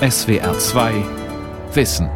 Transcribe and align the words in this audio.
SWR2 0.00 1.04
Wissen. 1.72 2.10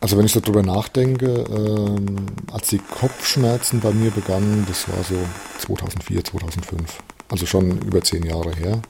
Also 0.00 0.18
wenn 0.18 0.26
ich 0.26 0.32
so 0.32 0.40
drüber 0.40 0.64
nachdenke, 0.64 1.44
ähm, 1.48 2.26
als 2.50 2.70
die 2.70 2.78
Kopfschmerzen 2.78 3.78
bei 3.78 3.92
mir 3.92 4.10
begannen, 4.10 4.66
das 4.68 4.88
war 4.88 5.04
so 5.04 5.14
2004, 5.60 6.24
2005, 6.24 6.98
also 7.28 7.46
schon 7.46 7.82
über 7.82 8.02
zehn 8.02 8.24
Jahre 8.24 8.52
her, 8.52 8.82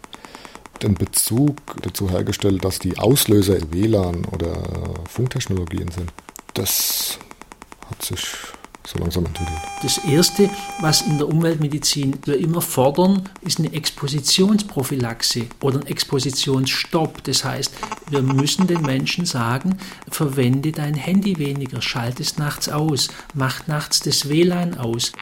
den 0.83 0.95
Bezug 0.95 1.57
dazu 1.83 2.09
hergestellt, 2.09 2.65
dass 2.65 2.79
die 2.79 2.97
Auslöser 2.97 3.59
WLAN 3.73 4.25
oder 4.25 4.57
Funktechnologien 5.07 5.91
sind. 5.91 6.11
Das 6.55 7.19
hat 7.91 8.03
sich 8.03 8.56
so 8.87 8.99
langsam 8.99 9.27
entwickelt. 9.27 9.59
Das 9.83 9.99
Erste, 9.99 10.49
was 10.81 11.03
in 11.03 11.19
der 11.19 11.29
Umweltmedizin 11.29 12.19
wir 12.25 12.39
immer 12.39 12.61
fordern, 12.61 13.29
ist 13.43 13.59
eine 13.59 13.73
Expositionsprophylaxe 13.73 15.47
oder 15.61 15.81
ein 15.81 15.87
Expositionsstopp. 15.87 17.25
Das 17.25 17.45
heißt, 17.45 17.73
wir 18.11 18.23
müssen 18.23 18.67
den 18.67 18.83
Menschen 18.83 19.27
sagen, 19.27 19.79
verwende 20.09 20.73
dein 20.73 20.95
Handy 20.95 21.39
weniger, 21.39 21.83
schalte 21.83 22.23
es 22.23 22.39
nachts 22.39 22.69
aus, 22.69 23.09
mach 23.35 23.67
nachts 23.67 24.01
das 24.01 24.29
WLAN 24.29 24.79
aus. 24.79 25.13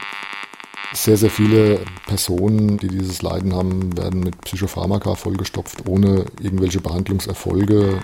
Sehr, 0.92 1.16
sehr 1.16 1.30
viele 1.30 1.80
Personen, 2.06 2.78
die 2.78 2.86
dieses 2.86 3.20
Leiden 3.22 3.52
haben, 3.52 3.96
werden 3.96 4.20
mit 4.20 4.41
Psychopharmaka 4.42 5.16
vollgestopft, 5.16 5.88
ohne 5.88 6.27
irgendwelche 6.41 6.80
Behandlungserfolge. 6.80 8.00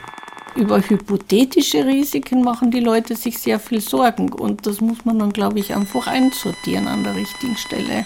Über 0.57 0.81
hypothetische 0.81 1.87
Risiken 1.87 2.43
machen 2.43 2.71
die 2.71 2.81
Leute 2.81 3.15
sich 3.15 3.39
sehr 3.39 3.61
viel 3.61 3.81
Sorgen 3.81 4.33
und 4.33 4.67
das 4.67 4.81
muss 4.81 5.05
man 5.05 5.19
dann, 5.19 5.33
glaube 5.33 5.61
ich, 5.61 5.75
einfach 5.75 6.07
einsortieren 6.09 6.89
an 6.89 7.05
der 7.05 7.15
richtigen 7.15 7.57
Stelle. 7.57 8.05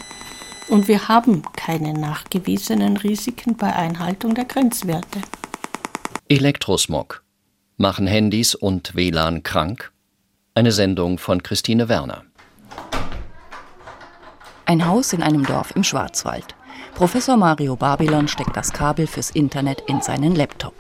Und 0.69 0.89
wir 0.89 1.09
haben 1.09 1.43
keine 1.57 1.95
nachgewiesenen 1.95 2.97
Risiken 2.97 3.57
bei 3.57 3.75
Einhaltung 3.75 4.35
der 4.35 4.45
Grenzwerte. 4.45 5.21
Elektrosmog. 6.29 7.23
Machen 7.77 8.07
Handys 8.07 8.55
und 8.55 8.95
WLAN 8.95 9.43
krank? 9.43 9.93
Eine 10.55 10.73
Sendung 10.73 11.19
von 11.19 11.43
Christine 11.43 11.89
Werner. 11.89 12.25
Ein 14.67 14.87
Haus 14.87 15.13
in 15.13 15.23
einem 15.23 15.45
Dorf 15.45 15.75
im 15.75 15.85
Schwarzwald. 15.85 16.55
Professor 16.95 17.37
Mario 17.37 17.77
Babylon 17.77 18.29
steckt 18.29 18.57
das 18.57 18.73
Kabel 18.73 19.07
fürs 19.07 19.31
Internet 19.31 19.83
in 19.89 20.01
seinen 20.01 20.35
Laptop. 20.35 20.75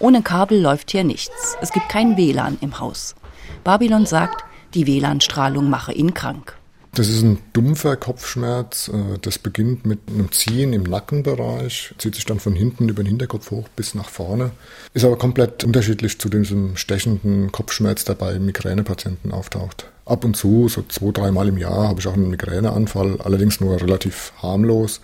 Ohne 0.00 0.22
Kabel 0.22 0.60
läuft 0.60 0.92
hier 0.92 1.04
nichts. 1.04 1.56
Es 1.60 1.72
gibt 1.72 1.88
kein 1.88 2.16
WLAN 2.16 2.58
im 2.60 2.78
Haus. 2.78 3.16
Babylon 3.64 4.06
sagt, 4.06 4.44
die 4.74 4.86
WLAN-Strahlung 4.86 5.68
mache 5.68 5.92
ihn 5.92 6.14
krank. 6.14 6.54
Das 6.94 7.08
ist 7.08 7.22
ein 7.22 7.38
dumpfer 7.52 7.96
Kopfschmerz. 7.96 8.88
Äh, 8.88 9.18
das 9.20 9.38
beginnt 9.38 9.86
mit 9.86 10.00
einem 10.08 10.32
Ziehen 10.32 10.72
im 10.72 10.84
Nackenbereich, 10.84 11.94
zieht 11.98 12.14
sich 12.14 12.24
dann 12.24 12.40
von 12.40 12.54
hinten 12.54 12.88
über 12.88 13.02
den 13.02 13.08
Hinterkopf 13.08 13.50
hoch 13.50 13.68
bis 13.76 13.94
nach 13.94 14.08
vorne. 14.08 14.52
Ist 14.94 15.04
aber 15.04 15.18
komplett 15.18 15.64
unterschiedlich 15.64 16.18
zu 16.18 16.28
diesem 16.28 16.76
stechenden 16.76 17.52
Kopfschmerz, 17.52 18.04
der 18.04 18.14
bei 18.14 18.38
Migränepatienten 18.38 19.32
auftaucht. 19.32 19.90
Ab 20.06 20.24
und 20.24 20.36
zu, 20.36 20.68
so 20.68 20.82
zwei, 20.88 21.12
dreimal 21.12 21.48
im 21.48 21.58
Jahr, 21.58 21.88
habe 21.88 22.00
ich 22.00 22.06
auch 22.06 22.14
einen 22.14 22.30
Migräneanfall, 22.30 23.20
allerdings 23.20 23.60
nur 23.60 23.80
relativ 23.80 24.32
harmlos. 24.42 25.00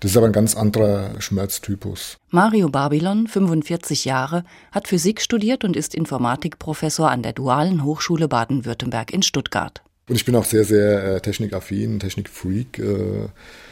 Das 0.00 0.12
ist 0.12 0.16
aber 0.16 0.26
ein 0.26 0.32
ganz 0.32 0.56
anderer 0.56 1.20
Schmerztypus. 1.20 2.16
Mario 2.30 2.70
Babylon, 2.70 3.26
45 3.26 4.06
Jahre, 4.06 4.44
hat 4.72 4.88
Physik 4.88 5.20
studiert 5.20 5.62
und 5.62 5.76
ist 5.76 5.94
Informatikprofessor 5.94 7.10
an 7.10 7.22
der 7.22 7.34
Dualen 7.34 7.84
Hochschule 7.84 8.26
Baden-Württemberg 8.26 9.12
in 9.12 9.22
Stuttgart. 9.22 9.82
Und 10.08 10.16
ich 10.16 10.24
bin 10.24 10.34
auch 10.34 10.46
sehr, 10.46 10.64
sehr 10.64 11.16
äh, 11.16 11.20
technikaffin, 11.20 12.00
Technikfreak. 12.00 12.78
Äh, 12.78 13.28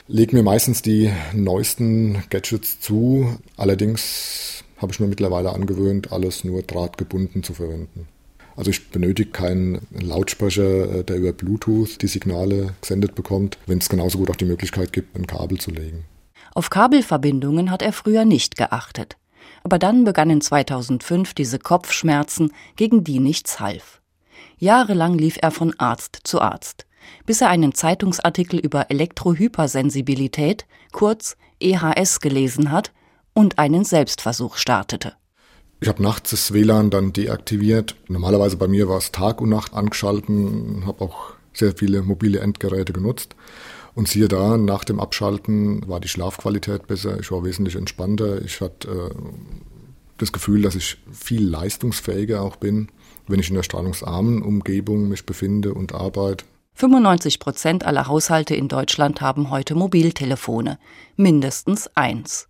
leg 0.07 0.33
mir 0.35 0.43
meistens 0.43 0.83
die 0.83 1.11
neuesten 1.33 2.23
Gadgets 2.29 2.79
zu. 2.79 3.39
Allerdings 3.57 4.63
habe 4.77 4.93
ich 4.93 5.01
mir 5.01 5.09
mittlerweile 5.09 5.53
angewöhnt, 5.53 6.13
alles 6.13 6.45
nur 6.45 6.63
drahtgebunden 6.63 7.43
zu 7.43 7.55
verwenden. 7.55 8.07
Also 8.55 8.71
ich 8.71 8.91
benötige 8.91 9.31
keinen 9.31 9.87
Lautsprecher, 9.99 10.99
äh, 10.99 11.05
der 11.05 11.17
über 11.17 11.33
Bluetooth 11.33 12.03
die 12.03 12.07
Signale 12.07 12.75
gesendet 12.83 13.15
bekommt, 13.15 13.57
wenn 13.67 13.79
es 13.79 13.89
genauso 13.89 14.19
gut 14.19 14.31
auch 14.31 14.37
die 14.37 14.45
Möglichkeit 14.45 14.93
gibt, 14.93 15.17
ein 15.17 15.27
Kabel 15.27 15.59
zu 15.59 15.71
legen. 15.71 16.05
Auf 16.59 16.71
Kabelverbindungen 16.71 17.71
hat 17.71 17.83
er 17.83 17.93
früher 17.93 18.25
nicht 18.25 18.57
geachtet. 18.57 19.17
Aber 19.63 19.79
dann 19.79 20.03
begannen 20.03 20.41
2005 20.41 21.33
diese 21.33 21.61
Kopfschmerzen, 21.61 22.53
gegen 22.75 23.05
die 23.05 23.21
nichts 23.21 23.61
half. 23.61 24.01
Jahrelang 24.59 25.17
lief 25.17 25.39
er 25.41 25.53
von 25.53 25.73
Arzt 25.79 26.19
zu 26.25 26.41
Arzt, 26.41 26.87
bis 27.27 27.43
er 27.43 27.49
einen 27.49 27.75
Zeitungsartikel 27.75 28.59
über 28.59 28.91
Elektrohypersensibilität, 28.91 30.67
kurz 30.91 31.37
EHS, 31.61 32.19
gelesen 32.19 32.73
hat 32.73 32.93
und 33.35 33.61
einen 33.61 33.85
Selbstversuch 33.85 34.57
startete. 34.57 35.13
Ich 35.81 35.87
habe 35.87 36.03
nachts 36.03 36.31
das 36.31 36.53
WLAN 36.53 36.91
dann 36.91 37.13
deaktiviert. 37.13 37.95
Normalerweise 38.09 38.57
bei 38.57 38.67
mir 38.67 38.89
war 38.89 38.99
es 38.99 39.13
Tag 39.13 39.41
und 39.41 39.51
Nacht 39.51 39.75
angeschalten, 39.75 40.83
habe 40.87 41.05
auch 41.05 41.35
sehr 41.55 41.77
viele 41.77 42.03
mobile 42.03 42.41
Endgeräte 42.41 42.93
genutzt. 42.93 43.37
Und 43.99 44.07
siehe 44.07 44.29
da, 44.29 44.57
nach 44.57 44.85
dem 44.85 45.01
Abschalten 45.01 45.83
war 45.89 45.99
die 45.99 46.07
Schlafqualität 46.07 46.87
besser, 46.87 47.19
ich 47.19 47.33
war 47.33 47.43
wesentlich 47.43 47.75
entspannter, 47.75 48.41
ich 48.43 48.61
hatte 48.61 48.89
äh, 48.89 49.11
das 50.19 50.31
Gefühl, 50.31 50.63
dass 50.63 50.77
ich 50.77 50.99
viel 51.11 51.45
leistungsfähiger 51.45 52.41
auch 52.41 52.55
bin, 52.55 52.93
wenn 53.27 53.41
ich 53.41 53.49
in 53.49 53.57
der 53.57 53.65
strahlungsarmen 53.65 54.41
Umgebung 54.41 55.09
mich 55.09 55.27
befinde 55.27 55.75
und 55.75 55.97
arbeite. 55.97 56.45
95 56.75 57.41
Prozent 57.41 57.85
aller 57.85 58.07
Haushalte 58.07 58.55
in 58.55 58.69
Deutschland 58.69 59.21
haben 59.21 59.51
heute 59.51 59.75
Mobiltelefone, 59.75 60.79
mindestens 61.17 61.91
eins. 61.97 62.47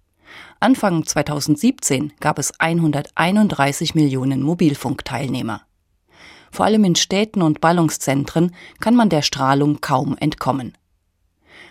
Anfang 0.60 1.06
2017 1.06 2.12
gab 2.20 2.38
es 2.38 2.60
131 2.60 3.94
Millionen 3.94 4.42
Mobilfunkteilnehmer. 4.42 5.62
Vor 6.50 6.66
allem 6.66 6.84
in 6.84 6.94
Städten 6.94 7.40
und 7.40 7.62
Ballungszentren 7.62 8.54
kann 8.80 8.94
man 8.94 9.08
der 9.08 9.22
Strahlung 9.22 9.80
kaum 9.80 10.14
entkommen. 10.18 10.74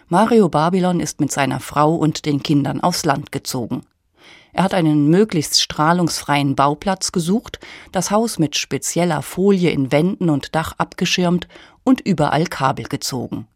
Mario 0.09 0.47
Babylon 0.47 1.01
ist 1.01 1.19
mit 1.19 1.33
seiner 1.33 1.59
Frau 1.59 1.93
und 1.93 2.25
den 2.25 2.41
Kindern 2.41 2.79
aufs 2.79 3.03
Land 3.03 3.33
gezogen. 3.33 3.81
Er 4.53 4.63
hat 4.63 4.73
einen 4.73 5.09
möglichst 5.09 5.61
strahlungsfreien 5.61 6.55
Bauplatz 6.55 7.11
gesucht, 7.11 7.59
das 7.91 8.09
Haus 8.09 8.39
mit 8.39 8.55
spezieller 8.55 9.21
Folie 9.21 9.69
in 9.69 9.91
Wänden 9.91 10.29
und 10.29 10.55
Dach 10.55 10.75
abgeschirmt 10.77 11.49
und 11.83 11.99
überall 11.99 12.45
Kabel 12.45 12.85
gezogen. 12.85 13.47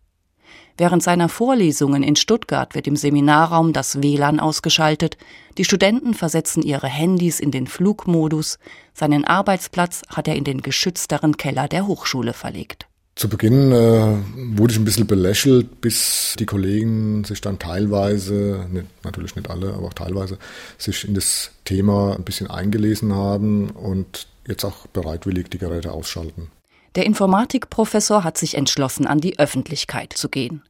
Während 0.76 1.04
seiner 1.04 1.30
Vorlesungen 1.30 2.04
in 2.04 2.18
Stuttgart 2.18 2.76
wird 2.76 2.86
im 2.86 2.98
Seminarraum 2.98 3.72
das 3.72 4.02
WLAN 4.02 4.42
ausgeschaltet, 4.42 5.16
die 5.58 5.64
Studenten 5.64 6.14
versetzen 6.14 6.64
ihre 6.64 6.88
Handys 6.88 7.40
in 7.40 7.52
den 7.52 7.66
Flugmodus, 7.66 8.60
seinen 8.94 9.24
Arbeitsplatz 9.24 10.02
hat 10.10 10.28
er 10.28 10.36
in 10.36 10.44
den 10.44 10.62
geschützteren 10.62 11.38
Keller 11.38 11.70
der 11.70 11.88
Hochschule 11.88 12.34
verlegt. 12.34 12.91
Zu 13.22 13.30
Beginn 13.30 13.72
äh, 13.72 14.18
wurde 14.58 14.74
ich 14.74 14.80
ein 14.80 14.84
bisschen 14.84 15.06
belächelt, 15.06 15.80
bis 15.80 16.36
die 16.40 16.48
Kollegen 16.48 17.24
sich 17.24 17.40
dann 17.40 17.60
teilweise, 17.60 18.66
nicht, 18.72 18.88
natürlich 19.04 19.36
nicht 19.36 19.48
alle, 19.48 19.76
aber 19.76 19.90
auch 19.90 19.94
teilweise, 19.94 20.40
sich 20.80 21.08
in 21.08 21.14
das 21.14 21.52
Thema 21.64 22.16
ein 22.16 22.24
bisschen 22.24 22.50
eingelesen 22.50 23.14
haben 23.14 23.70
und 23.70 24.26
jetzt 24.48 24.66
auch 24.66 24.88
bereitwillig 24.88 25.52
die 25.52 25.60
Geräte 25.60 25.92
ausschalten. 25.92 26.50
Der 26.96 27.06
Informatikprofessor 27.06 28.24
hat 28.24 28.40
sich 28.40 28.56
entschlossen, 28.56 29.06
an 29.06 29.20
die 29.20 29.38
Öffentlichkeit 29.38 30.14
zu 30.14 30.28
gehen. 30.28 30.64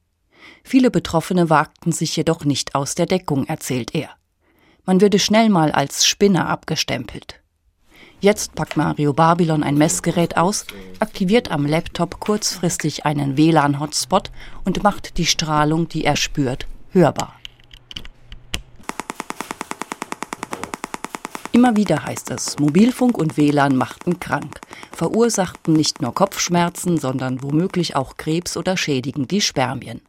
Viele 0.61 0.91
Betroffene 0.91 1.50
wagten 1.50 1.94
sich 1.94 2.17
jedoch 2.17 2.44
nicht 2.44 2.75
aus 2.75 2.95
der 2.95 3.06
Deckung, 3.06 3.47
erzählt 3.47 3.95
er. 3.95 4.09
Man 4.84 5.00
würde 5.00 5.19
schnell 5.19 5.47
mal 5.47 5.72
als 5.72 6.06
Spinner 6.06 6.50
abgestempelt. 6.50 7.41
Jetzt 8.22 8.54
packt 8.54 8.78
Mario 8.78 9.14
Babylon 9.14 9.64
ein 9.64 9.80
Messgerät 9.80 10.38
aus, 10.38 10.68
aktiviert 11.00 11.50
am 11.50 11.66
Laptop 11.66 12.20
kurzfristig 12.20 13.04
einen 13.04 13.36
WLAN-Hotspot 13.36 14.30
und 14.64 14.84
macht 14.84 15.18
die 15.18 15.26
Strahlung, 15.26 15.90
die 15.90 16.06
er 16.06 16.16
spürt, 16.16 16.68
hörbar. 16.91 17.34
Immer 21.52 21.76
wieder 21.76 22.06
heißt 22.06 22.29
es, 22.29 22.59
Mobilfunk 22.59 23.18
und 23.18 23.38
WLAN 23.38 23.76
machten 23.76 24.20
krank, 24.20 24.62
verursachten 24.91 25.74
nicht 25.74 26.03
nur 26.03 26.14
Kopfschmerzen, 26.14 27.00
sondern 27.00 27.41
womöglich 27.41 27.96
auch 27.96 28.17
Krebs 28.17 28.56
oder 28.56 28.78
schädigen 28.78 29.28
die 29.28 29.41
Spermien. 29.41 30.00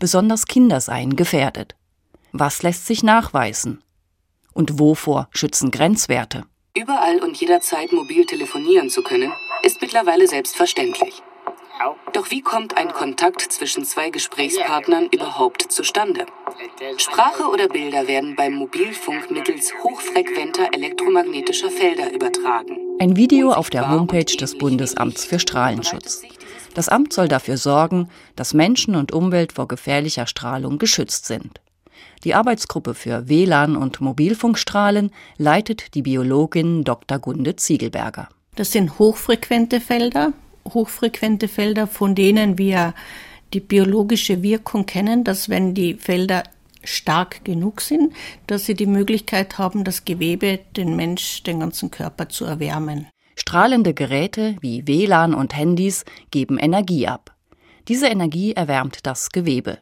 Besonders 0.00 0.46
Kinder 0.46 0.80
seien 0.80 1.14
gefährdet. 1.14 1.76
Was 2.32 2.64
lässt 2.64 2.86
sich 2.86 3.04
nachweisen? 3.04 3.84
Und 4.52 4.80
wovor 4.80 5.28
schützen 5.30 5.70
Grenzwerte? 5.70 6.44
Überall 6.74 7.22
und 7.22 7.36
jederzeit 7.36 7.92
mobil 7.92 8.24
telefonieren 8.24 8.88
zu 8.88 9.02
können, 9.02 9.30
ist 9.62 9.82
mittlerweile 9.82 10.26
selbstverständlich. 10.26 11.22
Doch 12.14 12.30
wie 12.30 12.40
kommt 12.40 12.78
ein 12.78 12.92
Kontakt 12.94 13.42
zwischen 13.42 13.84
zwei 13.84 14.08
Gesprächspartnern 14.08 15.08
überhaupt 15.12 15.70
zustande? 15.70 16.24
Sprache 16.96 17.44
oder 17.44 17.68
Bilder 17.68 18.08
werden 18.08 18.36
beim 18.36 18.54
Mobilfunk 18.54 19.30
mittels 19.30 19.70
hochfrequenter 19.84 20.72
elektromagnetischer 20.72 21.70
Felder 21.70 22.10
übertragen. 22.10 22.78
Ein 22.98 23.16
Video 23.16 23.52
auf 23.52 23.68
der 23.68 23.90
Homepage 23.90 24.24
des 24.24 24.56
Bundesamts 24.56 25.26
für 25.26 25.38
Strahlenschutz. 25.38 26.22
Das 26.72 26.88
Amt 26.88 27.12
soll 27.12 27.28
dafür 27.28 27.58
sorgen, 27.58 28.08
dass 28.34 28.54
Menschen 28.54 28.96
und 28.96 29.12
Umwelt 29.12 29.52
vor 29.52 29.68
gefährlicher 29.68 30.26
Strahlung 30.26 30.78
geschützt 30.78 31.26
sind. 31.26 31.60
Die 32.24 32.34
Arbeitsgruppe 32.34 32.94
für 32.94 33.28
WLAN 33.28 33.76
und 33.76 34.00
Mobilfunkstrahlen 34.00 35.10
leitet 35.38 35.94
die 35.94 36.02
Biologin 36.02 36.84
Dr. 36.84 37.18
Gunde 37.18 37.56
Ziegelberger. 37.56 38.28
Das 38.54 38.72
sind 38.72 38.98
hochfrequente 38.98 39.80
Felder, 39.80 40.32
hochfrequente 40.68 41.48
Felder, 41.48 41.86
von 41.86 42.14
denen 42.14 42.58
wir 42.58 42.94
die 43.52 43.60
biologische 43.60 44.42
Wirkung 44.42 44.86
kennen, 44.86 45.24
dass 45.24 45.48
wenn 45.48 45.74
die 45.74 45.94
Felder 45.94 46.42
stark 46.84 47.44
genug 47.44 47.80
sind, 47.80 48.12
dass 48.46 48.66
sie 48.66 48.74
die 48.74 48.86
Möglichkeit 48.86 49.58
haben, 49.58 49.84
das 49.84 50.04
Gewebe, 50.04 50.60
den 50.76 50.96
Mensch, 50.96 51.42
den 51.42 51.60
ganzen 51.60 51.90
Körper 51.90 52.28
zu 52.28 52.44
erwärmen. 52.44 53.06
Strahlende 53.36 53.94
Geräte 53.94 54.56
wie 54.60 54.86
WLAN 54.86 55.34
und 55.34 55.56
Handys 55.56 56.04
geben 56.30 56.58
Energie 56.58 57.06
ab. 57.06 57.34
Diese 57.88 58.06
Energie 58.06 58.52
erwärmt 58.52 59.06
das 59.06 59.30
Gewebe. 59.30 59.78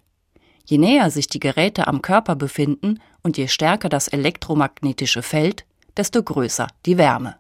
Je 0.71 0.79
näher 0.79 1.11
sich 1.11 1.27
die 1.27 1.41
Geräte 1.41 1.89
am 1.89 2.01
Körper 2.01 2.37
befinden 2.37 3.01
und 3.25 3.37
je 3.37 3.49
stärker 3.49 3.89
das 3.89 4.07
elektromagnetische 4.07 5.21
Feld, 5.21 5.65
desto 5.97 6.23
größer 6.23 6.69
die 6.87 6.97
Wärme. 6.97 7.35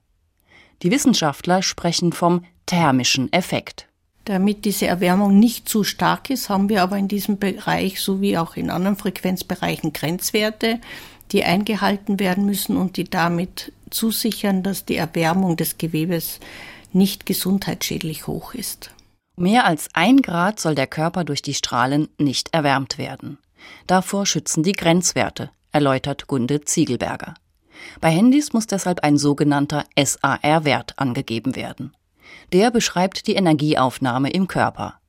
Die 0.82 0.90
Wissenschaftler 0.90 1.62
sprechen 1.62 2.12
vom 2.12 2.44
thermischen 2.66 3.32
Effekt. 3.32 3.86
Damit 4.24 4.64
diese 4.64 4.88
Erwärmung 4.88 5.38
nicht 5.38 5.68
zu 5.68 5.84
stark 5.84 6.28
ist, 6.28 6.48
haben 6.48 6.68
wir 6.68 6.82
aber 6.82 6.96
in 6.96 7.06
diesem 7.06 7.38
Bereich 7.38 8.00
sowie 8.00 8.36
auch 8.36 8.56
in 8.56 8.68
anderen 8.68 8.96
Frequenzbereichen 8.96 9.92
Grenzwerte, 9.92 10.80
die 11.30 11.44
eingehalten 11.44 12.18
werden 12.18 12.46
müssen 12.46 12.76
und 12.76 12.96
die 12.96 13.04
damit 13.04 13.72
zusichern, 13.90 14.64
dass 14.64 14.86
die 14.86 14.96
Erwärmung 14.96 15.56
des 15.56 15.78
Gewebes 15.78 16.40
nicht 16.92 17.26
gesundheitsschädlich 17.26 18.26
hoch 18.26 18.54
ist. 18.54 18.90
Mehr 19.40 19.64
als 19.64 19.88
ein 19.94 20.18
Grad 20.18 20.60
soll 20.60 20.74
der 20.74 20.86
Körper 20.86 21.24
durch 21.24 21.40
die 21.40 21.54
Strahlen 21.54 22.10
nicht 22.18 22.52
erwärmt 22.52 22.98
werden. 22.98 23.38
Davor 23.86 24.26
schützen 24.26 24.62
die 24.62 24.74
Grenzwerte, 24.74 25.50
erläutert 25.72 26.26
Gunde 26.26 26.60
Ziegelberger. 26.60 27.32
Bei 28.02 28.10
Handys 28.10 28.52
muss 28.52 28.66
deshalb 28.66 29.02
ein 29.02 29.16
sogenannter 29.16 29.86
SAR-Wert 29.98 30.98
angegeben 30.98 31.56
werden. 31.56 31.96
Der 32.52 32.70
beschreibt 32.70 33.26
die 33.28 33.34
Energieaufnahme 33.34 34.28
im 34.28 34.46
Körper. 34.46 35.00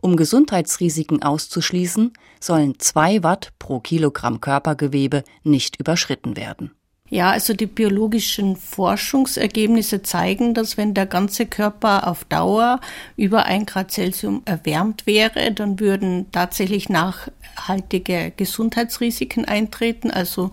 Um 0.00 0.16
Gesundheitsrisiken 0.16 1.22
auszuschließen, 1.22 2.14
sollen 2.40 2.78
zwei 2.78 3.22
Watt 3.22 3.52
pro 3.58 3.80
Kilogramm 3.80 4.40
Körpergewebe 4.40 5.22
nicht 5.42 5.78
überschritten 5.78 6.34
werden. 6.34 6.75
Ja, 7.08 7.30
also 7.30 7.54
die 7.54 7.66
biologischen 7.66 8.56
Forschungsergebnisse 8.56 10.02
zeigen, 10.02 10.54
dass 10.54 10.76
wenn 10.76 10.92
der 10.92 11.06
ganze 11.06 11.46
Körper 11.46 12.08
auf 12.08 12.24
Dauer 12.24 12.80
über 13.16 13.46
ein 13.46 13.64
Grad 13.64 13.92
Celsius 13.92 14.40
erwärmt 14.44 15.06
wäre, 15.06 15.52
dann 15.52 15.78
würden 15.78 16.26
tatsächlich 16.32 16.88
nachhaltige 16.88 18.32
Gesundheitsrisiken 18.36 19.44
eintreten, 19.44 20.10
also 20.10 20.50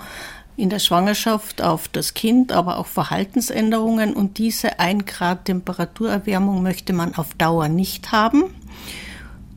in 0.56 0.70
der 0.70 0.78
Schwangerschaft 0.78 1.64
auf 1.64 1.88
das 1.88 2.14
Kind, 2.14 2.52
aber 2.52 2.78
auch 2.78 2.86
Verhaltensänderungen. 2.86 4.14
Und 4.14 4.38
diese 4.38 4.80
ein 4.80 5.06
Grad 5.06 5.46
Temperaturerwärmung 5.46 6.62
möchte 6.62 6.94
man 6.94 7.16
auf 7.16 7.34
Dauer 7.34 7.68
nicht 7.68 8.12
haben. 8.12 8.44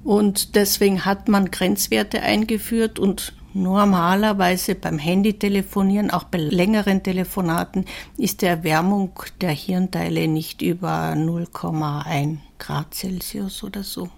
Und 0.02 0.54
deswegen 0.54 1.04
hat 1.04 1.28
man 1.28 1.50
Grenzwerte 1.50 2.22
eingeführt 2.22 2.98
und 2.98 3.34
Normalerweise 3.56 4.74
beim 4.74 4.98
Handytelefonieren, 4.98 6.10
auch 6.10 6.24
bei 6.24 6.36
längeren 6.36 7.02
Telefonaten, 7.02 7.86
ist 8.18 8.42
die 8.42 8.46
Erwärmung 8.46 9.12
der 9.40 9.52
Hirnteile 9.52 10.28
nicht 10.28 10.60
über 10.60 11.14
0,1 11.14 12.36
Grad 12.58 12.92
Celsius 12.92 13.64
oder 13.64 13.82
so. 13.82 14.10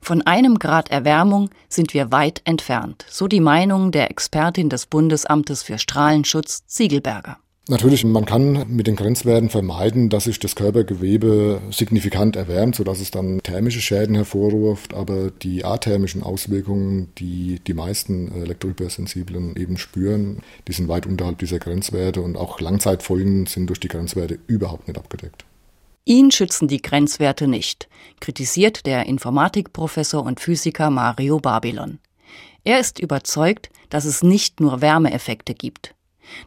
Von 0.00 0.22
einem 0.22 0.60
Grad 0.60 0.92
Erwärmung 0.92 1.50
sind 1.68 1.92
wir 1.92 2.12
weit 2.12 2.42
entfernt, 2.44 3.04
so 3.10 3.26
die 3.26 3.40
Meinung 3.40 3.90
der 3.90 4.12
Expertin 4.12 4.68
des 4.68 4.86
Bundesamtes 4.86 5.64
für 5.64 5.78
Strahlenschutz 5.78 6.64
Ziegelberger. 6.68 7.38
Natürlich, 7.66 8.04
man 8.04 8.26
kann 8.26 8.66
mit 8.68 8.86
den 8.86 8.94
Grenzwerten 8.94 9.48
vermeiden, 9.48 10.10
dass 10.10 10.24
sich 10.24 10.38
das 10.38 10.54
Körpergewebe 10.54 11.62
signifikant 11.70 12.36
erwärmt, 12.36 12.76
sodass 12.76 13.00
es 13.00 13.10
dann 13.10 13.40
thermische 13.42 13.80
Schäden 13.80 14.14
hervorruft. 14.14 14.92
Aber 14.92 15.30
die 15.30 15.64
athermischen 15.64 16.22
Auswirkungen, 16.22 17.10
die 17.16 17.60
die 17.66 17.72
meisten 17.72 18.30
Elektrohypersensiblen 18.32 19.56
eben 19.56 19.78
spüren, 19.78 20.42
die 20.68 20.72
sind 20.72 20.88
weit 20.88 21.06
unterhalb 21.06 21.38
dieser 21.38 21.58
Grenzwerte 21.58 22.20
und 22.20 22.36
auch 22.36 22.60
Langzeitfolgen 22.60 23.46
sind 23.46 23.68
durch 23.68 23.80
die 23.80 23.88
Grenzwerte 23.88 24.38
überhaupt 24.46 24.86
nicht 24.86 24.98
abgedeckt. 24.98 25.46
Ihn 26.04 26.30
schützen 26.30 26.68
die 26.68 26.82
Grenzwerte 26.82 27.48
nicht, 27.48 27.88
kritisiert 28.20 28.84
der 28.84 29.06
Informatikprofessor 29.06 30.22
und 30.22 30.38
Physiker 30.38 30.90
Mario 30.90 31.38
Babylon. 31.38 31.98
Er 32.62 32.78
ist 32.78 32.98
überzeugt, 32.98 33.70
dass 33.88 34.04
es 34.04 34.22
nicht 34.22 34.60
nur 34.60 34.82
Wärmeeffekte 34.82 35.54
gibt. 35.54 35.94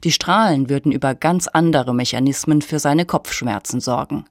Die 0.03 0.11
Strahlen 0.11 0.69
würden 0.69 0.91
über 0.91 1.15
ganz 1.15 1.47
andere 1.47 1.93
Mechanismen 1.93 2.61
für 2.61 2.79
seine 2.79 3.05
Kopfschmerzen 3.05 3.79
sorgen. 3.79 4.25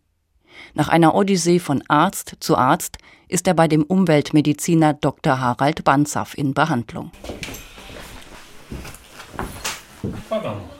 Nach 0.74 0.88
einer 0.88 1.14
Odyssee 1.14 1.58
von 1.58 1.82
Arzt 1.88 2.36
zu 2.40 2.56
Arzt 2.56 2.98
ist 3.28 3.46
er 3.46 3.54
bei 3.54 3.68
dem 3.68 3.82
Umweltmediziner 3.82 4.94
Dr. 4.94 5.40
Harald 5.40 5.84
Banzaff 5.84 6.36
in 6.36 6.54
Behandlung. 6.54 7.10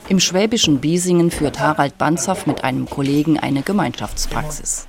Im 0.07 0.19
schwäbischen 0.19 0.79
Biesingen 0.79 1.31
führt 1.31 1.59
Harald 1.59 1.97
Banzaff 1.97 2.47
mit 2.47 2.63
einem 2.63 2.89
Kollegen 2.89 3.37
eine 3.39 3.61
Gemeinschaftspraxis. 3.61 4.87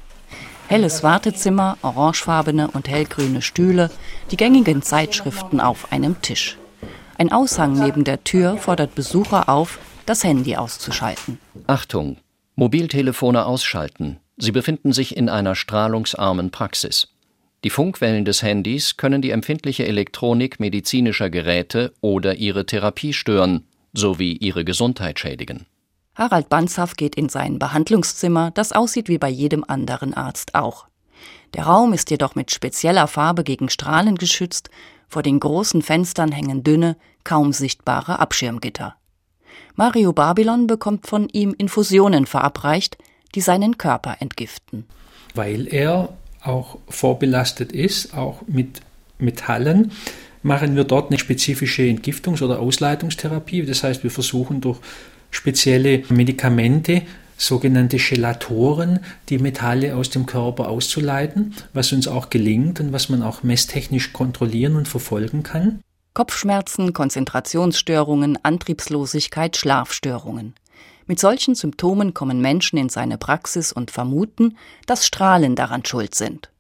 Helles 0.69 1.03
Wartezimmer, 1.03 1.79
orangefarbene 1.83 2.71
und 2.71 2.89
hellgrüne 2.89 3.43
Stühle, 3.43 3.91
die 4.31 4.37
gängigen 4.37 4.83
Zeitschriften 4.83 5.61
auf 5.61 5.91
einem 5.93 6.21
Tisch. 6.23 6.59
Ein 7.21 7.33
Aushang 7.33 7.73
neben 7.73 8.05
der 8.05 8.23
Tür 8.23 8.59
fordert 8.59 8.95
Besucher 8.95 9.49
auf, 9.49 9.81
das 10.07 10.23
Handy 10.23 10.55
auszuschalten. 10.55 11.41
Achtung! 11.67 12.19
Mobiltelefone 12.55 13.45
ausschalten. 13.45 14.21
Sie 14.37 14.53
befinden 14.53 14.93
sich 14.93 15.17
in 15.17 15.29
einer 15.29 15.57
strahlungsarmen 15.57 16.53
Praxis. 16.53 17.09
Die 17.65 17.71
Funkwellen 17.71 18.25
des 18.25 18.45
Handys 18.45 18.97
können 18.97 19.21
die 19.21 19.33
empfindliche 19.33 19.85
Elektronik 19.85 20.61
medizinischer 20.61 21.29
Geräte 21.29 21.93
oder 22.01 22.37
ihre 22.37 22.67
Therapie 22.67 23.13
stören, 23.13 23.65
sowie 23.93 24.35
ihre 24.35 24.65
Gesundheit 24.65 25.19
schädigen. 25.19 25.67
Harald 26.15 26.49
Banzhaff 26.49 26.95
geht 26.95 27.17
in 27.17 27.29
sein 27.29 27.59
Behandlungszimmer, 27.59 28.53
das 28.53 28.71
aussieht 28.71 29.09
wie 29.09 29.19
bei 29.19 29.29
jedem 29.29 29.65
anderen 29.67 30.15
Arzt 30.15 30.55
auch. 30.55 30.87
Der 31.55 31.65
Raum 31.65 31.93
ist 31.93 32.11
jedoch 32.11 32.37
mit 32.37 32.53
spezieller 32.53 33.09
Farbe 33.09 33.43
gegen 33.43 33.71
Strahlen 33.71 34.15
geschützt 34.15 34.71
vor 35.09 35.23
den 35.23 35.41
großen 35.41 35.83
Fenstern 35.83 36.33
hängen 36.33 36.63
dünne, 36.63 36.97
kaum 37.25 37.53
sichtbare 37.53 38.19
Abschirmgitter. 38.19 38.97
Mario 39.75 40.13
Babylon 40.13 40.67
bekommt 40.67 41.07
von 41.07 41.29
ihm 41.29 41.55
Infusionen 41.57 42.27
verabreicht, 42.27 42.99
die 43.35 43.41
seinen 43.41 43.79
Körper 43.79 44.17
entgiften. 44.21 44.87
Weil 45.35 45.73
er 45.73 46.11
auch 46.43 46.79
vorbelastet 46.89 47.73
ist, 47.73 48.17
auch 48.17 48.43
mit 48.47 48.81
Metallen, 49.19 49.93
machen 50.43 50.77
wir 50.77 50.85
dort 50.85 51.11
eine 51.11 51.19
spezifische 51.19 51.83
Entgiftungs- 51.83 52.43
oder 52.43 52.61
Ausleitungstherapie. 52.61 53.65
Das 53.65 53.83
heißt, 53.83 54.03
wir 54.03 54.11
versuchen 54.11 54.61
durch 54.61 54.79
spezielle 55.31 56.05
Medikamente 56.09 57.03
sogenannte 57.39 57.97
Gelatoren, 57.97 59.01
die 59.31 59.39
Metalle 59.39 59.97
aus 59.97 60.11
dem 60.11 60.27
Körper 60.27 60.69
auszuleiten, 60.69 61.55
was 61.73 61.93
uns 61.93 62.07
auch 62.09 62.29
gelingt 62.29 62.81
und 62.81 62.93
was 62.93 63.09
man 63.09 63.23
auch 63.23 63.43
messtechnisch 63.43 64.13
kontrollieren 64.13 64.77
und 64.77 64.89
verfolgen 64.89 65.43
kann. 65.43 65.81
Kopfschmerzen, 66.13 66.93
Konzentrationsstörungen, 66.93 68.39
Antriebslosigkeit, 68.45 69.57
Schlafstörungen. 69.57 70.55
Mit 71.07 71.21
solchen 71.21 71.55
Symptomen 71.55 72.13
kommen 72.13 72.41
Menschen 72.41 72.77
in 72.77 72.89
seine 72.89 73.17
Praxis 73.17 73.73
und 73.73 73.91
vermuten, 73.91 74.59
dass 74.87 75.07
Strahlen 75.07 75.55
daran 75.55 75.85
schuld 75.85 76.15
sind. 76.15 76.51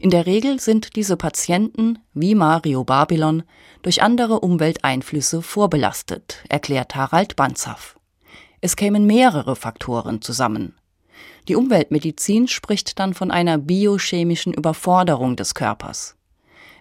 In 0.00 0.10
der 0.10 0.26
Regel 0.26 0.58
sind 0.58 0.96
diese 0.96 1.16
Patienten, 1.16 1.98
wie 2.14 2.34
Mario 2.34 2.82
Babylon, 2.82 3.42
durch 3.82 4.02
andere 4.02 4.40
Umwelteinflüsse 4.40 5.42
vorbelastet, 5.42 6.42
erklärt 6.48 6.94
Harald 6.94 7.36
Banzaff. 7.36 7.97
Es 8.60 8.76
kämen 8.76 9.06
mehrere 9.06 9.56
Faktoren 9.56 10.20
zusammen. 10.22 10.74
Die 11.48 11.56
Umweltmedizin 11.56 12.48
spricht 12.48 12.98
dann 12.98 13.14
von 13.14 13.30
einer 13.30 13.58
biochemischen 13.58 14.52
Überforderung 14.52 15.36
des 15.36 15.54
Körpers. 15.54 16.16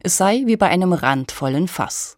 Es 0.02 0.18
sei 0.18 0.44
wie 0.46 0.58
bei 0.58 0.68
einem 0.68 0.94
randvollen 0.94 1.68
Fass. 1.68 2.18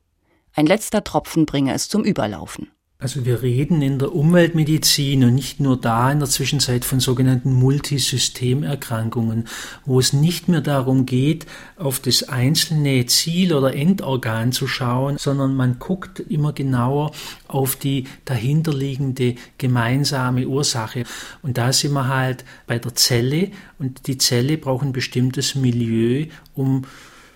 Ein 0.54 0.66
letzter 0.66 1.04
Tropfen 1.04 1.46
bringe 1.46 1.74
es 1.74 1.90
zum 1.90 2.04
Überlaufen. 2.04 2.72
Also 3.02 3.24
wir 3.24 3.42
reden 3.42 3.82
in 3.82 3.98
der 3.98 4.14
Umweltmedizin 4.14 5.24
und 5.24 5.34
nicht 5.34 5.62
nur 5.62 5.80
da 5.80 6.12
in 6.12 6.20
der 6.20 6.28
Zwischenzeit 6.28 6.84
von 6.84 7.00
sogenannten 7.00 7.54
Multisystemerkrankungen, 7.54 9.48
wo 9.86 10.02
es 10.02 10.12
nicht 10.12 10.50
mehr 10.50 10.60
darum 10.60 11.06
geht, 11.06 11.46
auf 11.78 12.02
das 12.02 12.28
einzelne 12.28 13.06
Ziel 13.06 13.54
oder 13.54 13.74
Endorgan 13.74 14.52
zu 14.52 14.68
schauen, 14.68 15.18
sondern 15.18 15.56
man 15.56 15.80
guckt 15.80 16.20
immer 16.20 16.52
genauer 16.52 17.14
auf 17.48 17.78
die 17.78 18.04
dahinterliegende 18.26 19.36
gemeinsame 19.58 20.46
Ursache. 20.46 21.06
Und 21.42 21.58
da 21.58 21.72
sind 21.72 21.94
wir 21.94 22.10
halt 22.10 22.44
bei 22.68 22.80
der 22.80 22.96
Zelle 22.96 23.52
und 23.78 24.08
die 24.08 24.18
Zelle 24.18 24.58
braucht 24.58 24.86
ein 24.86 24.92
bestimmtes 24.92 25.56
Milieu, 25.56 26.26
um 26.54 26.84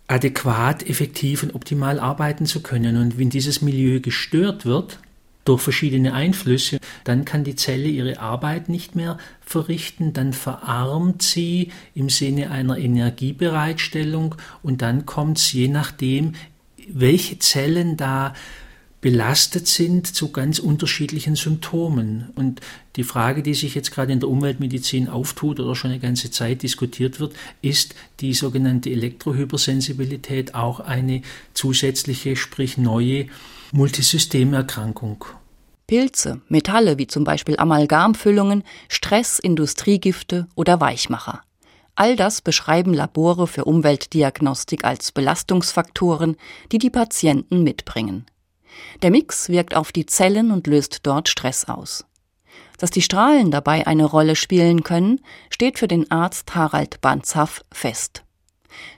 adäquat, 0.07 0.89
effektiv 0.89 1.41
und 1.41 1.55
optimal 1.55 2.01
arbeiten 2.01 2.45
zu 2.47 2.61
können. 2.61 2.97
Und 2.97 3.17
wenn 3.17 3.29
dieses 3.29 3.61
Milieu 3.61 4.01
gestört 4.01 4.65
wird, 4.65 4.99
durch 5.45 5.61
verschiedene 5.61 6.13
Einflüsse, 6.13 6.79
dann 7.03 7.25
kann 7.25 7.43
die 7.43 7.55
Zelle 7.55 7.87
ihre 7.87 8.19
Arbeit 8.19 8.69
nicht 8.69 8.95
mehr 8.95 9.17
verrichten, 9.41 10.13
dann 10.13 10.33
verarmt 10.33 11.21
sie 11.21 11.71
im 11.93 12.09
Sinne 12.09 12.51
einer 12.51 12.77
Energiebereitstellung 12.77 14.35
und 14.61 14.81
dann 14.81 15.05
kommt 15.05 15.37
es 15.37 15.51
je 15.51 15.67
nachdem, 15.67 16.33
welche 16.87 17.39
Zellen 17.39 17.97
da 17.97 18.33
belastet 19.03 19.67
sind 19.67 20.07
zu 20.07 20.31
ganz 20.31 20.59
unterschiedlichen 20.59 21.35
Symptomen. 21.35 22.29
Und 22.35 22.61
die 22.95 23.03
Frage, 23.03 23.43
die 23.43 23.53
sich 23.53 23.75
jetzt 23.75 23.91
gerade 23.91 24.13
in 24.13 24.21
der 24.21 24.29
Umweltmedizin 24.29 25.09
auftut 25.09 25.59
oder 25.59 25.75
schon 25.75 25.91
eine 25.91 25.99
ganze 25.99 26.31
Zeit 26.31 26.63
diskutiert 26.63 27.19
wird, 27.19 27.33
ist 27.61 27.95
die 28.21 28.33
sogenannte 28.33 28.89
Elektrohypersensibilität 28.89 30.55
auch 30.55 30.79
eine 30.79 31.21
zusätzliche, 31.53 32.37
sprich 32.37 32.77
neue 32.77 33.27
Multisystemerkrankung. 33.73 35.25
Pilze, 35.85 36.39
Metalle 36.47 36.97
wie 36.97 37.07
zum 37.07 37.25
Beispiel 37.25 37.57
Amalgamfüllungen, 37.57 38.63
Stress, 38.87 39.37
Industriegifte 39.37 40.47
oder 40.55 40.79
Weichmacher. 40.79 41.41
All 41.95 42.15
das 42.15 42.41
beschreiben 42.41 42.93
Labore 42.93 43.47
für 43.47 43.65
Umweltdiagnostik 43.65 44.85
als 44.85 45.11
Belastungsfaktoren, 45.11 46.37
die 46.71 46.77
die 46.77 46.89
Patienten 46.89 47.63
mitbringen. 47.63 48.25
Der 49.01 49.11
Mix 49.11 49.49
wirkt 49.49 49.75
auf 49.75 49.91
die 49.91 50.05
Zellen 50.05 50.51
und 50.51 50.67
löst 50.67 51.01
dort 51.03 51.29
Stress 51.29 51.65
aus. 51.65 52.05
Dass 52.77 52.91
die 52.91 53.01
Strahlen 53.01 53.51
dabei 53.51 53.87
eine 53.87 54.05
Rolle 54.05 54.35
spielen 54.35 54.83
können, 54.83 55.21
steht 55.49 55.79
für 55.79 55.87
den 55.87 56.09
Arzt 56.11 56.55
Harald 56.55 57.01
Banzhaff 57.01 57.63
fest. 57.71 58.23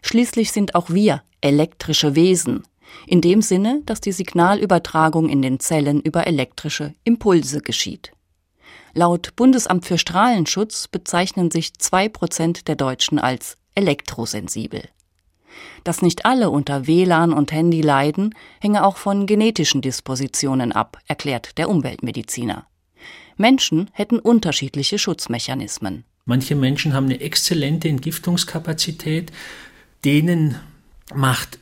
Schließlich 0.02 0.52
sind 0.52 0.76
auch 0.76 0.90
wir 0.90 1.22
elektrische 1.42 2.16
Wesen, 2.16 2.64
in 3.06 3.22
dem 3.22 3.42
Sinne, 3.42 3.82
dass 3.86 4.02
die 4.02 4.12
Signalübertragung 4.12 5.30
in 5.30 5.42
den 5.42 5.60
Zellen 5.60 6.02
über 6.02 6.26
elektrische 6.28 6.96
Impulse 7.04 7.62
geschieht. 7.62 8.12
Laut 8.94 9.36
Bundesamt 9.36 9.86
für 9.86 9.98
Strahlenschutz 9.98 10.88
bezeichnen 10.88 11.52
sich 11.52 11.74
zwei 11.78 12.08
Prozent 12.08 12.68
der 12.68 12.76
Deutschen 12.76 13.20
als 13.20 13.58
elektrosensibel. 13.76 14.84
Dass 15.84 16.02
nicht 16.02 16.26
alle 16.26 16.50
unter 16.50 16.88
WLAN 16.88 17.34
und 17.34 17.52
Handy 17.52 17.82
leiden, 17.82 18.34
hänge 18.60 18.84
auch 18.86 18.98
von 18.98 19.26
genetischen 19.26 19.82
Dispositionen 19.82 20.72
ab, 20.72 20.98
erklärt 21.08 21.58
der 21.58 21.70
Umweltmediziner. 21.70 22.66
Menschen 23.38 23.90
hätten 23.94 24.20
unterschiedliche 24.20 24.98
Schutzmechanismen. 24.98 26.06
Manche 26.26 26.56
Menschen 26.56 26.94
haben 26.94 27.06
eine 27.06 27.22
exzellente 27.22 27.88
Entgiftungskapazität, 27.88 29.32
denen 30.04 30.56
macht 31.14 31.60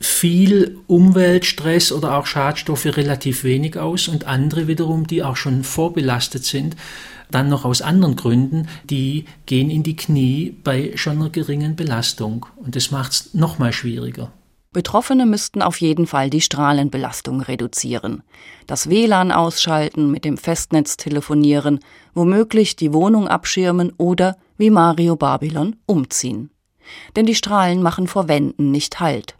viel 0.00 0.78
Umweltstress 0.86 1.92
oder 1.92 2.16
auch 2.16 2.26
Schadstoffe 2.26 2.84
relativ 2.84 3.44
wenig 3.44 3.78
aus 3.78 4.08
und 4.08 4.24
andere 4.26 4.66
wiederum, 4.66 5.06
die 5.06 5.22
auch 5.22 5.36
schon 5.36 5.64
vorbelastet 5.64 6.44
sind, 6.44 6.76
dann 7.34 7.48
noch 7.48 7.64
aus 7.64 7.82
anderen 7.82 8.16
Gründen, 8.16 8.68
die 8.84 9.24
gehen 9.46 9.70
in 9.70 9.82
die 9.82 9.96
Knie 9.96 10.56
bei 10.62 10.92
schon 10.96 11.16
einer 11.18 11.30
geringen 11.30 11.76
Belastung. 11.76 12.46
Und 12.56 12.76
das 12.76 12.90
macht 12.90 13.12
es 13.12 13.34
nochmal 13.34 13.72
schwieriger. 13.72 14.32
Betroffene 14.72 15.26
müssten 15.26 15.60
auf 15.60 15.80
jeden 15.82 16.06
Fall 16.06 16.30
die 16.30 16.40
Strahlenbelastung 16.40 17.42
reduzieren, 17.42 18.22
das 18.66 18.88
WLAN 18.88 19.30
ausschalten, 19.30 20.10
mit 20.10 20.24
dem 20.24 20.38
Festnetz 20.38 20.96
telefonieren, 20.96 21.80
womöglich 22.14 22.74
die 22.74 22.94
Wohnung 22.94 23.28
abschirmen 23.28 23.92
oder, 23.98 24.38
wie 24.56 24.70
Mario 24.70 25.16
Babylon, 25.16 25.76
umziehen. 25.84 26.50
Denn 27.16 27.26
die 27.26 27.34
Strahlen 27.34 27.82
machen 27.82 28.06
vor 28.06 28.28
Wänden 28.28 28.70
nicht 28.70 28.98
Halt 28.98 29.36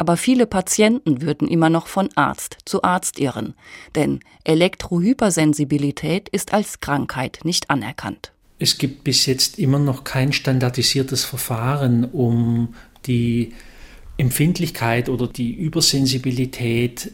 aber 0.00 0.16
viele 0.16 0.46
Patienten 0.46 1.20
würden 1.20 1.46
immer 1.46 1.68
noch 1.68 1.86
von 1.86 2.08
Arzt 2.14 2.56
zu 2.64 2.82
Arzt 2.82 3.20
irren, 3.20 3.52
denn 3.94 4.20
Elektrohypersensibilität 4.44 6.30
ist 6.30 6.54
als 6.54 6.80
Krankheit 6.80 7.40
nicht 7.44 7.68
anerkannt. 7.68 8.32
Es 8.58 8.78
gibt 8.78 9.04
bis 9.04 9.26
jetzt 9.26 9.58
immer 9.58 9.78
noch 9.78 10.02
kein 10.04 10.32
standardisiertes 10.32 11.26
Verfahren, 11.26 12.06
um 12.06 12.74
die 13.04 13.52
Empfindlichkeit 14.16 15.10
oder 15.10 15.26
die 15.26 15.52
Übersensibilität 15.52 17.12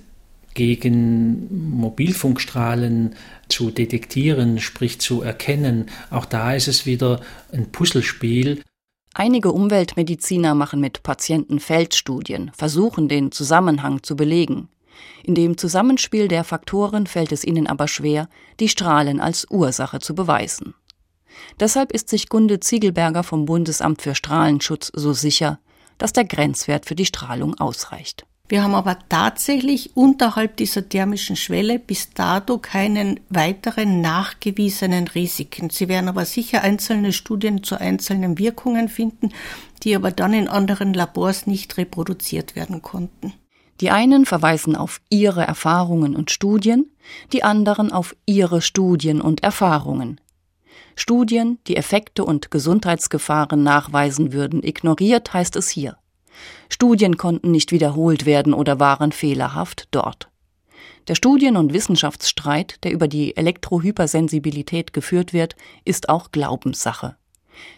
gegen 0.55 1.77
Mobilfunkstrahlen 1.77 3.17
zu 3.49 3.73
detektieren, 3.73 4.61
sprich 4.61 5.01
zu 5.01 5.23
erkennen. 5.23 5.87
Auch 6.11 6.25
da 6.25 6.55
ist 6.55 6.69
es 6.69 6.87
wieder 6.87 7.21
ein 7.53 7.67
Puzzlespiel. 7.73 8.63
Einige 9.19 9.51
Umweltmediziner 9.51 10.55
machen 10.55 10.79
mit 10.79 11.03
Patienten 11.03 11.59
Feldstudien, 11.59 12.51
versuchen 12.55 13.09
den 13.09 13.33
Zusammenhang 13.33 14.03
zu 14.03 14.15
belegen. 14.15 14.69
In 15.25 15.35
dem 15.35 15.57
Zusammenspiel 15.57 16.29
der 16.29 16.45
Faktoren 16.45 17.07
fällt 17.07 17.33
es 17.33 17.43
ihnen 17.43 17.67
aber 17.67 17.89
schwer, 17.89 18.29
die 18.61 18.69
Strahlen 18.69 19.19
als 19.19 19.47
Ursache 19.51 20.01
zu 20.01 20.15
beweisen. 20.15 20.75
Deshalb 21.59 21.93
ist 21.93 22.11
sich 22.11 22.29
Gunde 22.29 22.61
Ziegelberger 22.61 23.23
vom 23.23 23.47
Bundesamt 23.47 24.03
für 24.03 24.15
Strahlenschutz 24.15 24.93
so 24.95 25.15
sicher, 25.15 25.61
dass 25.97 26.13
der 26.13 26.27
Grenzwert 26.27 26.85
für 26.85 26.95
die 26.95 27.07
Strahlung 27.07 27.59
ausreicht. 27.59 28.27
Wir 28.49 28.63
haben 28.63 28.75
aber 28.75 28.99
tatsächlich 29.09 29.97
unterhalb 29.97 30.57
dieser 30.57 30.89
thermischen 30.89 31.35
Schwelle 31.35 31.81
bis 31.81 32.11
dato 32.11 32.59
keinen 32.59 33.19
weiteren 33.29 34.01
nachgewiesenen 34.01 35.09
Risiken. 35.09 35.71
Sie 35.71 35.89
werden 35.89 36.09
aber 36.09 36.25
sicher 36.25 36.63
einzelne 36.63 37.13
Studien 37.13 37.65
zu 37.65 37.81
einzelnen 37.81 38.39
Wirkungen 38.39 38.89
finden, 38.89 39.31
die 39.83 39.97
aber 39.97 40.13
dann 40.13 40.33
in 40.33 40.47
anderen 40.47 40.95
Labors 40.95 41.49
nicht 41.49 41.77
reproduziert 41.77 42.55
werden 42.55 42.83
konnten. 42.83 43.33
Die 43.81 43.91
einen 43.91 44.25
verweisen 44.25 44.77
auf 44.77 45.01
ihre 45.11 45.43
Erfahrungen 45.43 46.15
und 46.15 46.31
Studien, 46.31 46.87
die 47.33 47.43
anderen 47.43 47.93
auf 47.93 48.15
ihre 48.27 48.63
Studien 48.63 49.21
und 49.21 49.43
Erfahrungen. 49.43 50.21
Studien, 50.95 51.59
die 51.67 51.77
Effekte 51.77 52.25
und 52.25 52.51
Gesundheitsgefahren 52.51 53.63
nachweisen 53.63 54.33
würden, 54.33 54.63
ignoriert 54.63 55.35
heißt 55.35 55.57
es 55.57 55.69
hier. 55.69 55.99
Studien 56.69 57.17
konnten 57.17 57.51
nicht 57.51 57.73
wiederholt 57.73 58.27
werden 58.27 58.55
oder 58.55 58.81
waren 58.81 59.13
fehlerhaft 59.13 59.89
dort. 59.91 60.29
Der 61.09 61.15
Studien- 61.15 61.57
und 61.57 61.73
Wissenschaftsstreit, 61.73 62.83
der 62.83 62.93
über 62.93 63.07
die 63.07 63.37
Elektrohypersensibilität 63.37 64.93
geführt 64.93 65.33
wird, 65.33 65.55
ist 65.85 66.09
auch 66.09 66.33
Glaubenssache. 66.33 67.17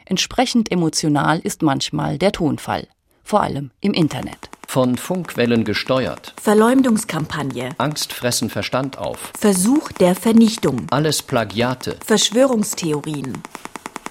Entsprechend 0.07 0.73
emotional 0.73 1.38
ist 1.38 1.62
manchmal 1.62 2.19
der 2.19 2.33
Tonfall, 2.33 2.88
vor 3.23 3.43
allem 3.43 3.71
im 3.81 3.93
Internet. 3.93 4.49
Von 4.67 4.97
Funkwellen 4.97 5.65
gesteuert. 5.65 6.35
Verleumdungskampagne. 6.43 7.71
Angst 7.79 8.12
fressen 8.12 8.50
Verstand 8.50 8.99
auf. 8.99 9.33
Versuch 9.38 9.93
der 9.93 10.15
Vernichtung. 10.15 10.87
Alles 10.91 11.23
Plagiate. 11.23 11.97
Verschwörungstheorien. 12.05 13.43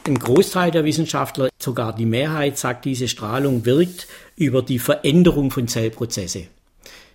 Ein 0.07 0.17
Großteil 0.17 0.71
der 0.71 0.85
Wissenschaftler, 0.85 1.49
sogar 1.59 1.93
die 1.93 2.05
Mehrheit, 2.05 2.57
sagt, 2.57 2.85
diese 2.85 3.07
Strahlung 3.07 3.65
wirkt 3.65 4.07
über 4.37 4.61
die 4.61 4.79
Veränderung 4.79 5.51
von 5.51 5.67
Zellprozesse. 5.67 6.47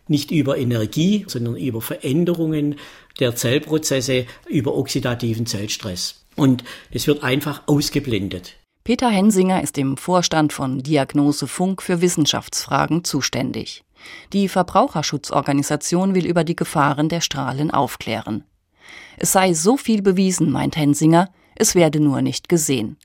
Nicht 0.08 0.30
über 0.30 0.58
Energie, 0.58 1.24
sondern 1.28 1.56
über 1.56 1.80
Veränderungen 1.80 2.74
der 3.20 3.34
Zellprozesse, 3.36 4.26
über 4.48 4.76
oxidativen 4.76 5.46
Zellstress. 5.46 6.26
Und 6.36 6.64
es 6.90 7.06
wird 7.06 7.22
einfach 7.22 7.62
ausgeblendet. 7.66 8.56
Peter 8.84 9.08
Hensinger 9.08 9.62
ist 9.62 9.78
im 9.78 9.96
Vorstand 9.96 10.52
von 10.52 10.82
Diagnose 10.82 11.46
Funk 11.46 11.82
für 11.82 12.00
Wissenschaftsfragen 12.00 13.04
zuständig. 13.04 13.84
Die 14.32 14.48
Verbraucherschutzorganisation 14.48 16.16
will 16.16 16.26
über 16.26 16.42
die 16.42 16.56
Gefahren 16.56 17.08
der 17.08 17.20
Strahlen 17.20 17.70
aufklären. 17.70 18.42
Es 19.16 19.30
sei 19.30 19.54
so 19.54 19.76
viel 19.76 20.02
bewiesen, 20.02 20.50
meint 20.50 20.76
Hensinger, 20.76 21.30
es 21.54 21.76
werde 21.76 22.00
nur 22.00 22.22
nicht 22.22 22.48
gesehen. 22.48 22.96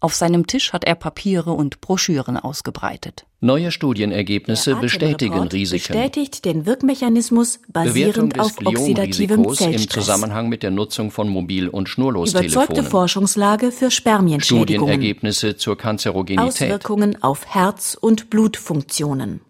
Auf 0.00 0.14
seinem 0.14 0.46
Tisch 0.46 0.74
hat 0.74 0.84
er 0.84 0.94
Papiere 0.94 1.52
und 1.52 1.80
Broschüren 1.80 2.36
ausgebreitet. 2.36 3.24
Neue 3.46 3.70
Studienergebnisse 3.70 4.74
bestätigen 4.76 5.38
Risiken. 5.44 5.92
Bestätigt 5.92 6.44
den 6.44 6.66
Wirkmechanismus 6.66 7.60
basierend 7.68 8.34
Bewertung 8.34 8.40
auf 8.40 8.66
oxidativem 8.66 9.44
Zellstress. 9.54 9.82
im 9.82 9.88
Zusammenhang 9.88 10.48
mit 10.48 10.62
der 10.62 10.72
Nutzung 10.72 11.10
von 11.12 11.28
Mobil- 11.28 11.68
und 11.68 11.88
Schnurlostelefonen. 11.88 12.52
Überzeugte 12.52 12.82
Forschungslage 12.82 13.70
für 13.70 13.90
Spermienschädigungen. 13.90 14.66
Studienergebnisse 14.66 15.56
zur 15.56 15.78
Kanzerogenität. 15.78 16.48
Auswirkungen 16.48 17.22
auf 17.22 17.46
Herz- 17.46 17.96
und 17.98 18.30
Blutfunktionen. 18.30 19.40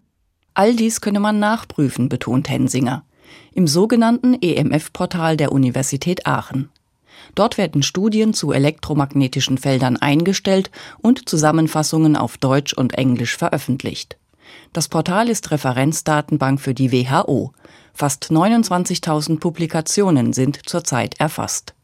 All 0.52 0.74
dies 0.74 1.00
könne 1.00 1.20
man 1.20 1.38
nachprüfen, 1.38 2.08
betont 2.08 2.48
Hensinger. 2.50 3.04
im 3.52 3.66
sogenannten 3.66 4.34
EMF-Portal 4.40 5.36
der 5.36 5.50
Universität 5.52 6.26
Aachen. 6.26 6.68
Dort 7.36 7.58
werden 7.58 7.84
Studien 7.84 8.34
zu 8.34 8.50
elektromagnetischen 8.50 9.58
Feldern 9.58 9.96
eingestellt 9.98 10.70
und 11.00 11.28
Zusammenfassungen 11.28 12.16
auf 12.16 12.38
Deutsch 12.38 12.72
und 12.72 12.94
Englisch 12.94 13.36
veröffentlicht. 13.36 14.16
Das 14.72 14.88
Portal 14.88 15.28
ist 15.28 15.50
Referenzdatenbank 15.50 16.60
für 16.60 16.74
die 16.74 16.90
WHO. 16.90 17.52
Fast 17.92 18.30
29.000 18.30 19.38
Publikationen 19.38 20.32
sind 20.32 20.68
zurzeit 20.68 21.20
erfasst. 21.20 21.74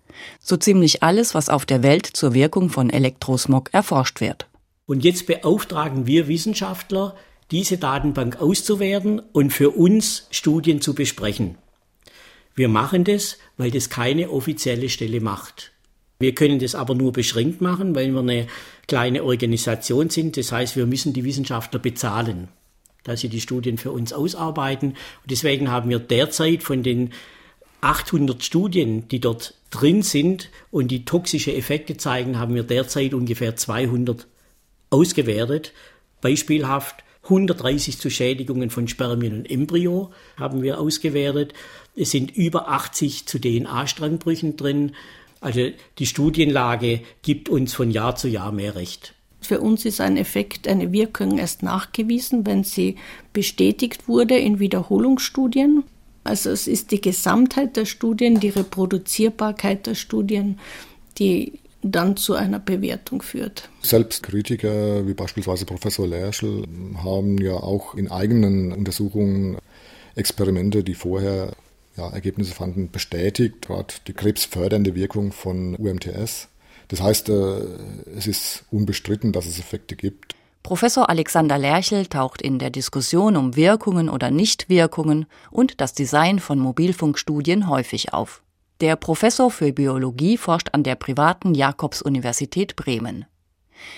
So 0.41 0.57
ziemlich 0.57 1.03
alles, 1.03 1.35
was 1.35 1.49
auf 1.49 1.67
der 1.67 1.83
Welt 1.83 2.07
zur 2.07 2.35
Wirkung 2.35 2.71
von 2.71 2.91
Elektrosmog 2.91 3.73
erforscht 3.73 4.21
wird. 4.21 4.47
Und 4.87 5.05
jetzt 5.05 5.27
beauftragen 5.27 6.07
wir 6.07 6.29
Wissenschaftler, 6.29 7.15
diese 7.51 7.77
Datenbank 7.77 8.41
auszuwerten 8.41 9.21
und 9.33 9.53
für 9.53 9.71
uns 9.71 10.27
Studien 10.31 10.81
zu 10.81 10.95
besprechen. 10.95 11.57
Wir 12.55 12.69
machen 12.69 13.05
das, 13.05 13.39
weil 13.57 13.71
das 13.71 13.91
keine 13.91 14.31
offizielle 14.31 14.89
Stelle 14.89 15.21
macht. 15.21 15.73
Wir 16.19 16.35
können 16.35 16.61
das 16.61 16.75
aber 16.75 16.95
nur 16.95 17.13
beschränkt 17.13 17.61
machen, 17.61 17.95
weil 17.95 18.13
wir 18.13 18.21
eine 18.21 18.47
kleine 18.87 19.25
Organisation 19.25 20.09
sind. 20.09 20.37
Das 20.37 20.53
heißt, 20.53 20.77
wir 20.77 20.87
müssen 20.87 21.13
die 21.13 21.25
Wissenschaftler 21.25 21.81
bezahlen, 21.81 22.49
dass 23.03 23.21
sie 23.21 23.29
die 23.29 23.41
Studien 23.41 23.77
für 23.79 23.91
uns 23.91 24.13
ausarbeiten. 24.13 24.91
Und 24.91 25.31
deswegen 25.31 25.71
haben 25.71 25.91
wir 25.91 25.99
derzeit 25.99 26.63
von 26.63 26.83
den 26.83 27.11
800 27.81 28.45
Studien, 28.45 29.09
die 29.09 29.19
dort 29.19 29.55
drin 29.71 30.03
sind 30.03 30.51
und 30.71 30.93
die 30.93 31.05
toxische 31.05 31.53
Effekte 31.53 31.97
zeigen, 31.97 32.39
haben 32.39 32.55
wir 32.55 32.63
derzeit 32.63 33.15
ungefähr 33.15 33.57
200 33.57 34.29
ausgewertet. 34.91 35.73
Beispielhaft 36.21 37.03
130 37.25 37.99
zu 37.99 38.11
Schädigungen 38.11 38.71
von 38.71 38.87
Spermien 38.87 39.35
und 39.35 39.51
Embryo 39.51 40.13
haben 40.37 40.63
wir 40.63 40.81
ausgewertet. 40.81 41.55
Es 41.95 42.11
sind 42.11 42.31
über 42.37 42.69
80 42.69 43.27
zu 43.27 43.39
DNA-Strangbrüchen 43.39 44.57
drin. 44.57 44.93
Also 45.41 45.71
die 45.99 46.07
Studienlage 46.07 47.01
gibt 47.23 47.49
uns 47.49 47.75
von 47.75 47.91
Jahr 47.91 48.17
zu 48.17 48.29
Jahr 48.29 48.53
mehr 48.53 48.75
Recht. 48.75 49.15
Für 49.41 49.61
uns 49.61 49.85
ist 49.85 50.01
ein 50.01 50.17
Effekt, 50.17 50.69
eine 50.69 50.93
Wirkung 50.93 51.39
erst 51.39 51.63
nachgewiesen, 51.63 52.47
wenn 52.47 52.63
sie 52.63 52.97
bestätigt 53.33 54.07
wurde 54.09 54.39
in 54.39 54.61
Wiederholungsstudien. 54.61 55.83
Also 56.25 56.51
es 56.51 56.69
ist 56.69 56.93
die 56.93 57.01
Gesamtheit 57.01 57.77
der 57.77 57.85
Studien, 57.85 58.39
die 58.39 58.51
Reproduzierbarkeit 58.51 59.87
der 59.87 59.97
Studien, 59.97 60.61
die 61.19 61.59
dann 61.83 62.17
zu 62.17 62.35
einer 62.35 62.61
Bewertung 62.61 63.23
führt. 63.23 63.69
Selbst 63.83 64.23
Kritiker 64.23 65.07
wie 65.09 65.15
beispielsweise 65.15 65.67
Professor 65.67 66.07
Lerschel 66.07 66.65
haben 67.03 67.39
ja 67.39 67.55
auch 67.55 67.97
in 67.97 68.09
eigenen 68.09 68.73
Untersuchungen 68.73 69.59
Experimente, 70.15 70.85
die 70.85 70.95
vorher 70.95 71.55
ja, 71.97 72.09
Ergebnisse 72.09 72.55
fanden, 72.55 72.91
bestätigt, 72.91 73.63
gerade 73.63 73.95
die 74.07 74.13
krebsfördernde 74.13 74.95
Wirkung 74.95 75.33
von 75.33 75.77
UMTS. 75.77 76.49
Das 76.89 77.01
heißt, 77.01 77.29
äh, 77.29 77.61
es 78.17 78.27
ist 78.27 78.65
unbestritten, 78.71 79.33
dass 79.33 79.47
es 79.47 79.59
Effekte 79.59 79.97
gibt. 79.97 80.35
Professor 80.63 81.11
Alexander 81.11 81.59
Lerchel 81.59 82.07
taucht 82.07 82.41
in 82.41 82.59
der 82.59 82.71
Diskussion 82.71 83.37
um 83.37 83.57
Wirkungen 83.57 84.09
oder 84.09 84.31
Nichtwirkungen 84.31 85.27
und 85.51 85.81
das 85.81 85.93
Design 85.93 86.39
von 86.39 86.59
Mobilfunkstudien 86.59 87.69
häufig 87.69 88.13
auf. 88.13 88.43
Der 88.81 88.97
Professor 88.97 89.51
für 89.51 89.73
Biologie 89.73 90.37
forscht 90.37 90.69
an 90.73 90.83
der 90.83 90.95
privaten 90.95 91.55
Jakobs-Universität 91.55 92.77
Bremen. 92.77 93.27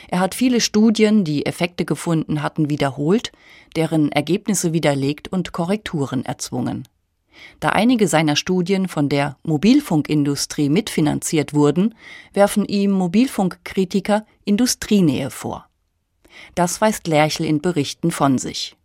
Er 0.08 0.20
hat 0.20 0.34
viele 0.34 0.60
Studien, 0.60 1.24
die 1.24 1.44
Effekte 1.44 1.84
gefunden 1.84 2.42
hatten, 2.42 2.70
wiederholt, 2.70 3.32
deren 3.76 4.10
Ergebnisse 4.12 4.72
widerlegt 4.72 5.28
und 5.28 5.52
Korrekturen 5.52 6.24
erzwungen. 6.24 6.88
Da 7.60 7.70
einige 7.70 8.08
seiner 8.08 8.36
Studien 8.36 8.88
von 8.88 9.08
der 9.08 9.36
Mobilfunkindustrie 9.42 10.68
mitfinanziert 10.68 11.54
wurden, 11.54 11.94
werfen 12.32 12.64
ihm 12.64 12.90
Mobilfunkkritiker 12.90 14.26
Industrienähe 14.44 15.30
vor. 15.30 15.66
Das 16.54 16.80
weist 16.80 17.06
Lerchel 17.06 17.46
in 17.46 17.60
Berichten 17.60 18.10
von 18.10 18.38
sich. 18.38 18.76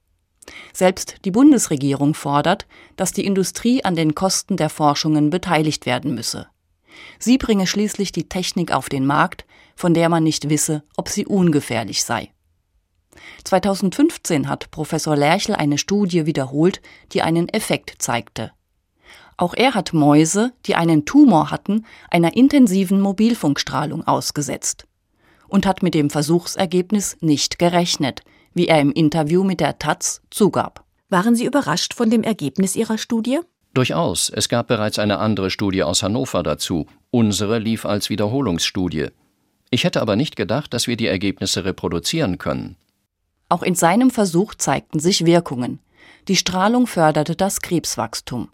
Selbst 0.74 1.18
die 1.25 1.32
Bundesregierung 1.32 2.13
fordert, 2.13 2.65
dass 2.96 3.12
die 3.12 3.25
Industrie 3.25 3.84
an 3.84 3.96
den 3.96 4.15
Kosten 4.15 4.58
der 4.58 4.70
Forschungen 4.70 5.29
beteiligt 5.29 5.86
werden 5.86 6.15
müsse. 6.15 6.48
Sie 7.20 7.38
bringe 7.38 7.68
schließlich 7.68 8.12
die 8.12 8.27
Technik 8.29 8.72
auf 8.72 8.89
den 8.89 9.06
Markt, 9.06 9.46
von 9.75 9.94
der 9.94 10.10
man 10.10 10.24
nicht 10.24 10.50
wisse, 10.50 10.84
ob 10.98 11.10
sie 11.10 11.25
ungefährlich 11.25 12.03
sei. 12.03 12.32
2015 13.43 14.47
hat 14.47 14.71
Professor 14.71 15.15
Lerchel 15.15 15.55
eine 15.55 15.77
Studie 15.77 16.25
wiederholt, 16.25 16.81
die 17.11 17.21
einen 17.21 17.49
Effekt 17.49 17.95
zeigte. 17.99 18.51
Auch 19.38 19.53
er 19.53 19.73
hat 19.73 19.93
Mäuse, 19.93 20.51
die 20.65 20.75
einen 20.75 21.05
Tumor 21.05 21.49
hatten, 21.49 21.86
einer 22.10 22.36
intensiven 22.36 22.99
Mobilfunkstrahlung 22.99 24.05
ausgesetzt 24.05 24.86
und 25.47 25.65
hat 25.65 25.82
mit 25.84 25.93
dem 25.93 26.10
Versuchsergebnis 26.10 27.17
nicht 27.21 27.60
gerechnet, 27.60 28.21
wie 28.53 28.67
er 28.67 28.82
im 28.82 28.91
Interview 28.91 29.43
mit 29.43 29.60
der 29.60 29.79
Taz 29.79 30.21
zugab. 30.29 30.84
Waren 31.10 31.36
Sie 31.36 31.45
überrascht 31.45 31.93
von 31.93 32.10
dem 32.10 32.23
Ergebnis 32.23 32.75
Ihrer 32.75 32.97
Studie? 32.97 33.39
Durchaus. 33.73 34.29
Es 34.29 34.49
gab 34.49 34.67
bereits 34.67 34.99
eine 34.99 35.19
andere 35.19 35.49
Studie 35.49 35.84
aus 35.84 36.03
Hannover 36.03 36.43
dazu. 36.43 36.88
Unsere 37.12 37.60
lief 37.60 37.86
als 37.86 38.10
Wiederholungsstudie. 38.10 39.08
Ich 39.69 39.84
hätte 39.84 40.01
aber 40.01 40.15
nicht 40.15 40.36
gedacht, 40.36 40.73
dass 40.73 40.88
wir 40.88 40.97
die 40.97 41.08
Ergebnisse 41.08 41.65
reproduzieren 41.65 42.39
können. 42.39 42.75
Auch 43.49 43.63
in 43.63 43.75
seinem 43.75 44.12
Versuch 44.12 44.53
zeigten 44.55 44.99
sich 44.99 45.25
Wirkungen. 45.25 45.79
Die 46.27 46.35
Strahlung 46.35 46.88
förderte 46.88 47.35
das 47.35 47.62
Krebswachstum. 47.62 48.49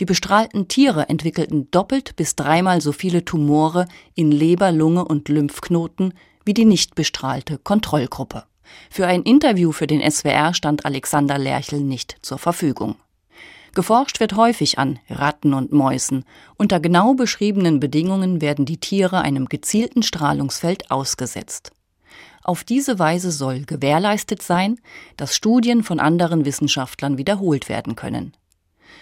Die 0.00 0.04
bestrahlten 0.04 0.68
Tiere 0.68 1.08
entwickelten 1.08 1.70
doppelt 1.70 2.16
bis 2.16 2.36
dreimal 2.36 2.80
so 2.80 2.92
viele 2.92 3.24
Tumore 3.24 3.86
in 4.14 4.30
Leber, 4.30 4.72
Lunge 4.72 5.04
und 5.04 5.28
Lymphknoten 5.28 6.12
wie 6.44 6.54
die 6.54 6.64
nicht 6.64 6.94
bestrahlte 6.94 7.58
Kontrollgruppe. 7.58 8.44
Für 8.90 9.06
ein 9.06 9.22
Interview 9.22 9.72
für 9.72 9.86
den 9.86 10.08
SWR 10.08 10.54
stand 10.54 10.84
Alexander 10.84 11.38
Lerchel 11.38 11.80
nicht 11.80 12.16
zur 12.22 12.38
Verfügung. 12.38 12.96
Geforscht 13.74 14.20
wird 14.20 14.36
häufig 14.36 14.78
an 14.78 14.98
Ratten 15.10 15.52
und 15.52 15.72
Mäusen. 15.72 16.24
Unter 16.56 16.80
genau 16.80 17.14
beschriebenen 17.14 17.78
Bedingungen 17.78 18.40
werden 18.40 18.64
die 18.64 18.78
Tiere 18.78 19.20
einem 19.20 19.46
gezielten 19.46 20.02
Strahlungsfeld 20.02 20.90
ausgesetzt. 20.90 21.72
Auf 22.46 22.62
diese 22.62 23.00
Weise 23.00 23.32
soll 23.32 23.64
gewährleistet 23.64 24.40
sein, 24.40 24.78
dass 25.16 25.34
Studien 25.34 25.82
von 25.82 25.98
anderen 25.98 26.44
Wissenschaftlern 26.44 27.18
wiederholt 27.18 27.68
werden 27.68 27.96
können. 27.96 28.36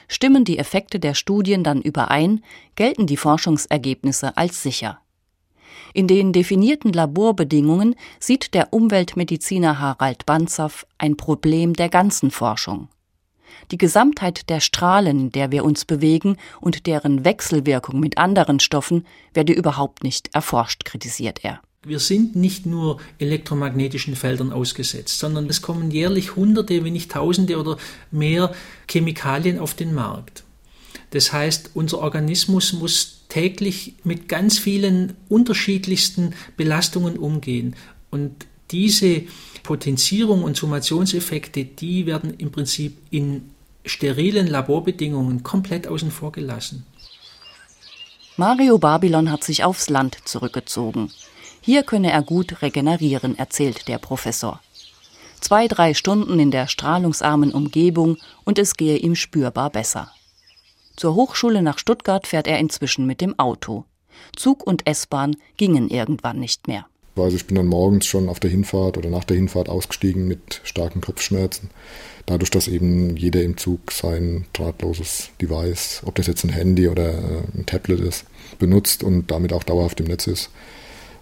Stimmen 0.09 0.47
die 0.47 0.57
Effekte 0.59 0.99
der 0.99 1.13
Studien 1.13 1.63
dann 1.63 1.83
überein, 1.83 2.43
gelten 2.75 3.07
die 3.07 3.19
Forschungsergebnisse 3.19 4.39
als 4.39 4.63
sicher. 4.63 4.99
In 5.93 6.09
den 6.09 6.33
definierten 6.33 6.95
Laborbedingungen 6.95 7.97
sieht 8.19 8.55
der 8.55 8.73
Umweltmediziner 8.73 9.79
Harald 9.79 10.25
Banzow 10.25 10.87
ein 10.97 11.19
Problem 11.19 11.75
der 11.75 11.91
ganzen 11.91 12.31
Forschung. 12.31 12.89
Die 13.71 13.79
Gesamtheit 13.79 14.49
der 14.49 14.61
Strahlen, 14.61 15.33
der 15.33 15.53
wir 15.53 15.67
uns 15.67 15.85
bewegen 15.85 16.39
und 16.63 16.87
deren 16.87 17.27
Wechselwirkung 17.27 18.01
mit 18.01 18.17
anderen 18.17 18.59
Stoffen 18.59 19.07
werde 19.35 19.53
überhaupt 19.53 20.03
nicht 20.03 20.35
erforscht, 20.35 20.87
kritisiert 20.87 21.45
er. 21.45 21.61
Wir 21.85 21.99
sind 21.99 22.35
nicht 22.35 22.67
nur 22.67 23.01
elektromagnetischen 23.19 24.17
Feldern 24.17 24.53
ausgesetzt, 24.53 25.19
sondern 25.19 25.49
es 25.49 25.63
kommen 25.63 25.91
jährlich 25.91 26.37
Hunderte, 26.37 26.83
wenn 26.85 26.95
nicht 26.95 27.11
Tausende 27.13 27.59
oder 27.59 27.77
mehr 28.11 28.55
Chemikalien 28.91 29.59
auf 29.59 29.75
den 29.75 29.95
Markt. 29.95 30.45
Das 31.11 31.33
heißt, 31.33 31.71
unser 31.75 31.99
Organismus 31.99 32.73
muss 32.73 33.25
täglich 33.29 33.95
mit 34.03 34.29
ganz 34.29 34.59
vielen 34.59 35.15
unterschiedlichsten 35.29 36.35
Belastungen 36.57 37.19
umgehen. 37.19 37.77
Und 38.11 38.47
diese 38.71 39.23
Potenzierung 39.63 40.43
und 40.43 40.57
Summationseffekte, 40.57 41.65
die 41.65 42.07
werden 42.07 42.35
im 42.39 42.51
Prinzip 42.51 42.97
in 43.11 43.51
sterilen 43.85 44.47
Laborbedingungen 44.47 45.43
komplett 45.43 45.87
außen 45.87 46.11
vor 46.11 46.33
gelassen. 46.33 46.87
Mario 48.37 48.79
Babylon 48.79 49.31
hat 49.31 49.45
sich 49.45 49.63
aufs 49.63 49.91
Land 49.91 50.19
zurückgezogen. 50.25 51.11
Hier 51.65 51.83
könne 51.83 52.13
er 52.13 52.21
gut 52.21 52.61
regenerieren, 52.61 53.39
erzählt 53.39 53.89
der 53.89 53.97
Professor. 53.97 54.61
Zwei, 55.41 55.67
drei 55.67 55.95
Stunden 55.95 56.39
in 56.39 56.51
der 56.51 56.69
strahlungsarmen 56.69 57.53
Umgebung 57.53 58.19
und 58.45 58.59
es 58.59 58.75
gehe 58.75 58.99
ihm 58.99 59.15
spürbar 59.15 59.71
besser. 59.71 60.11
Zur 60.95 61.15
Hochschule 61.15 61.63
nach 61.63 61.79
Stuttgart 61.79 62.27
fährt 62.27 62.49
er 62.49 62.59
inzwischen 62.59 63.07
mit 63.07 63.23
dem 63.23 63.39
Auto. 63.39 63.87
Zug 64.37 64.67
und 64.67 64.87
S-Bahn 64.87 65.37
gingen 65.57 65.89
irgendwann 65.89 66.39
nicht 66.39 66.69
mehr. 66.69 66.85
Also 67.17 67.37
ich 67.37 67.47
bin 67.47 67.55
dann 67.55 67.69
morgens 67.69 68.05
schon 68.05 68.29
auf 68.29 68.41
der 68.41 68.51
Hinfahrt 68.51 68.99
oder 68.99 69.09
nach 69.09 69.25
der 69.25 69.39
Hinfahrt 69.39 69.71
ausgestiegen 69.71 70.29
mit 70.29 70.61
starken 70.65 71.01
Kopfschmerzen. 71.01 71.71
Dadurch, 72.27 72.51
dass 72.51 72.69
eben 72.69 73.17
jeder 73.17 73.43
im 73.43 73.57
Zug 73.57 73.91
sein 73.91 74.45
drahtloses 74.53 75.31
Device, 75.41 76.03
ob 76.05 76.17
das 76.17 76.27
jetzt 76.27 76.45
ein 76.45 76.51
Handy 76.51 76.89
oder 76.89 77.15
äh, 77.15 77.43
ein 77.55 77.65
Tablet 77.65 78.01
ist, 78.01 78.27
benutzt 78.59 79.03
und 79.03 79.31
damit 79.31 79.55
auch 79.55 79.65
dauerhaft 79.65 80.01
im 80.01 80.09
Netz 80.09 80.27
ist, 80.27 80.51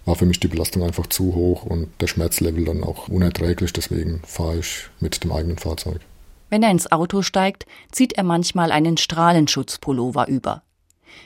war 0.05 0.15
für 0.15 0.25
mich 0.25 0.39
die 0.39 0.47
Belastung 0.47 0.83
einfach 0.83 1.07
zu 1.07 1.33
hoch 1.35 1.63
und 1.63 1.89
der 2.01 2.07
Schmerzlevel 2.07 2.65
dann 2.65 2.83
auch 2.83 3.07
unerträglich. 3.07 3.73
Deswegen 3.73 4.21
fahre 4.25 4.57
ich 4.57 4.89
mit 4.99 5.23
dem 5.23 5.31
eigenen 5.31 5.57
Fahrzeug. 5.57 5.99
Wenn 6.49 6.63
er 6.63 6.71
ins 6.71 6.91
Auto 6.91 7.21
steigt, 7.21 7.65
zieht 7.91 8.13
er 8.13 8.23
manchmal 8.23 8.71
einen 8.71 8.97
Strahlenschutzpullover 8.97 10.27
über. 10.27 10.61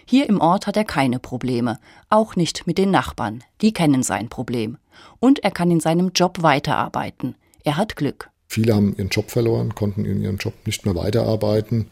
Hier 0.06 0.28
im 0.30 0.40
Ort 0.40 0.68
hat 0.68 0.78
er 0.78 0.86
keine 0.86 1.20
Probleme, 1.20 1.80
auch 2.10 2.36
nicht 2.36 2.68
mit 2.68 2.78
den 2.78 2.92
Nachbarn, 2.92 3.44
die 3.62 3.74
kennen 3.74 4.04
sein 4.04 4.30
Problem. 4.30 4.78
Und 5.20 5.44
er 5.44 5.52
kann 5.52 5.72
in 5.72 5.80
seinem 5.80 6.12
Job 6.14 6.44
weiterarbeiten. 6.44 7.36
Er 7.64 7.78
hat 7.78 7.96
Glück. 7.96 8.30
Viele 8.48 8.76
haben 8.76 8.96
ihren 8.98 9.10
Job 9.10 9.30
verloren, 9.30 9.76
konnten 9.76 10.06
in 10.06 10.22
ihrem 10.22 10.38
Job 10.38 10.54
nicht 10.66 10.86
mehr 10.86 10.96
weiterarbeiten, 10.96 11.88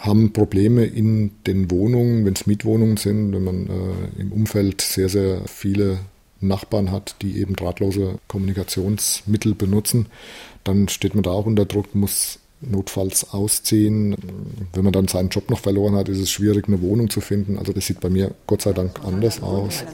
haben 0.00 0.32
Probleme 0.32 0.84
in 0.84 1.32
den 1.46 1.70
Wohnungen, 1.70 2.24
wenn 2.24 2.32
es 2.32 2.46
Mietwohnungen 2.46 2.96
sind, 2.96 3.32
wenn 3.32 3.44
man 3.44 3.66
äh, 3.66 4.20
im 4.20 4.32
Umfeld 4.32 4.80
sehr, 4.80 5.10
sehr 5.10 5.42
viele 5.46 5.98
Nachbarn 6.42 6.90
hat, 6.90 7.16
die 7.22 7.38
eben 7.38 7.56
drahtlose 7.56 8.18
Kommunikationsmittel 8.28 9.54
benutzen, 9.54 10.06
dann 10.64 10.88
steht 10.88 11.14
man 11.14 11.22
da 11.22 11.30
auch 11.30 11.46
unter 11.46 11.64
Druck, 11.64 11.94
muss 11.94 12.38
notfalls 12.62 13.32
ausziehen. 13.32 14.16
Wenn 14.72 14.84
man 14.84 14.92
dann 14.92 15.08
seinen 15.08 15.28
Job 15.28 15.50
noch 15.50 15.58
verloren 15.58 15.94
hat, 15.96 16.08
ist 16.08 16.18
es 16.18 16.30
schwierig, 16.30 16.68
eine 16.68 16.80
Wohnung 16.80 17.10
zu 17.10 17.20
finden. 17.20 17.58
Also 17.58 17.72
das 17.72 17.86
sieht 17.86 18.00
bei 18.00 18.08
mir 18.08 18.32
Gott 18.46 18.62
sei 18.62 18.72
Dank 18.72 19.00
anders 19.04 19.42
aus. 19.42 19.84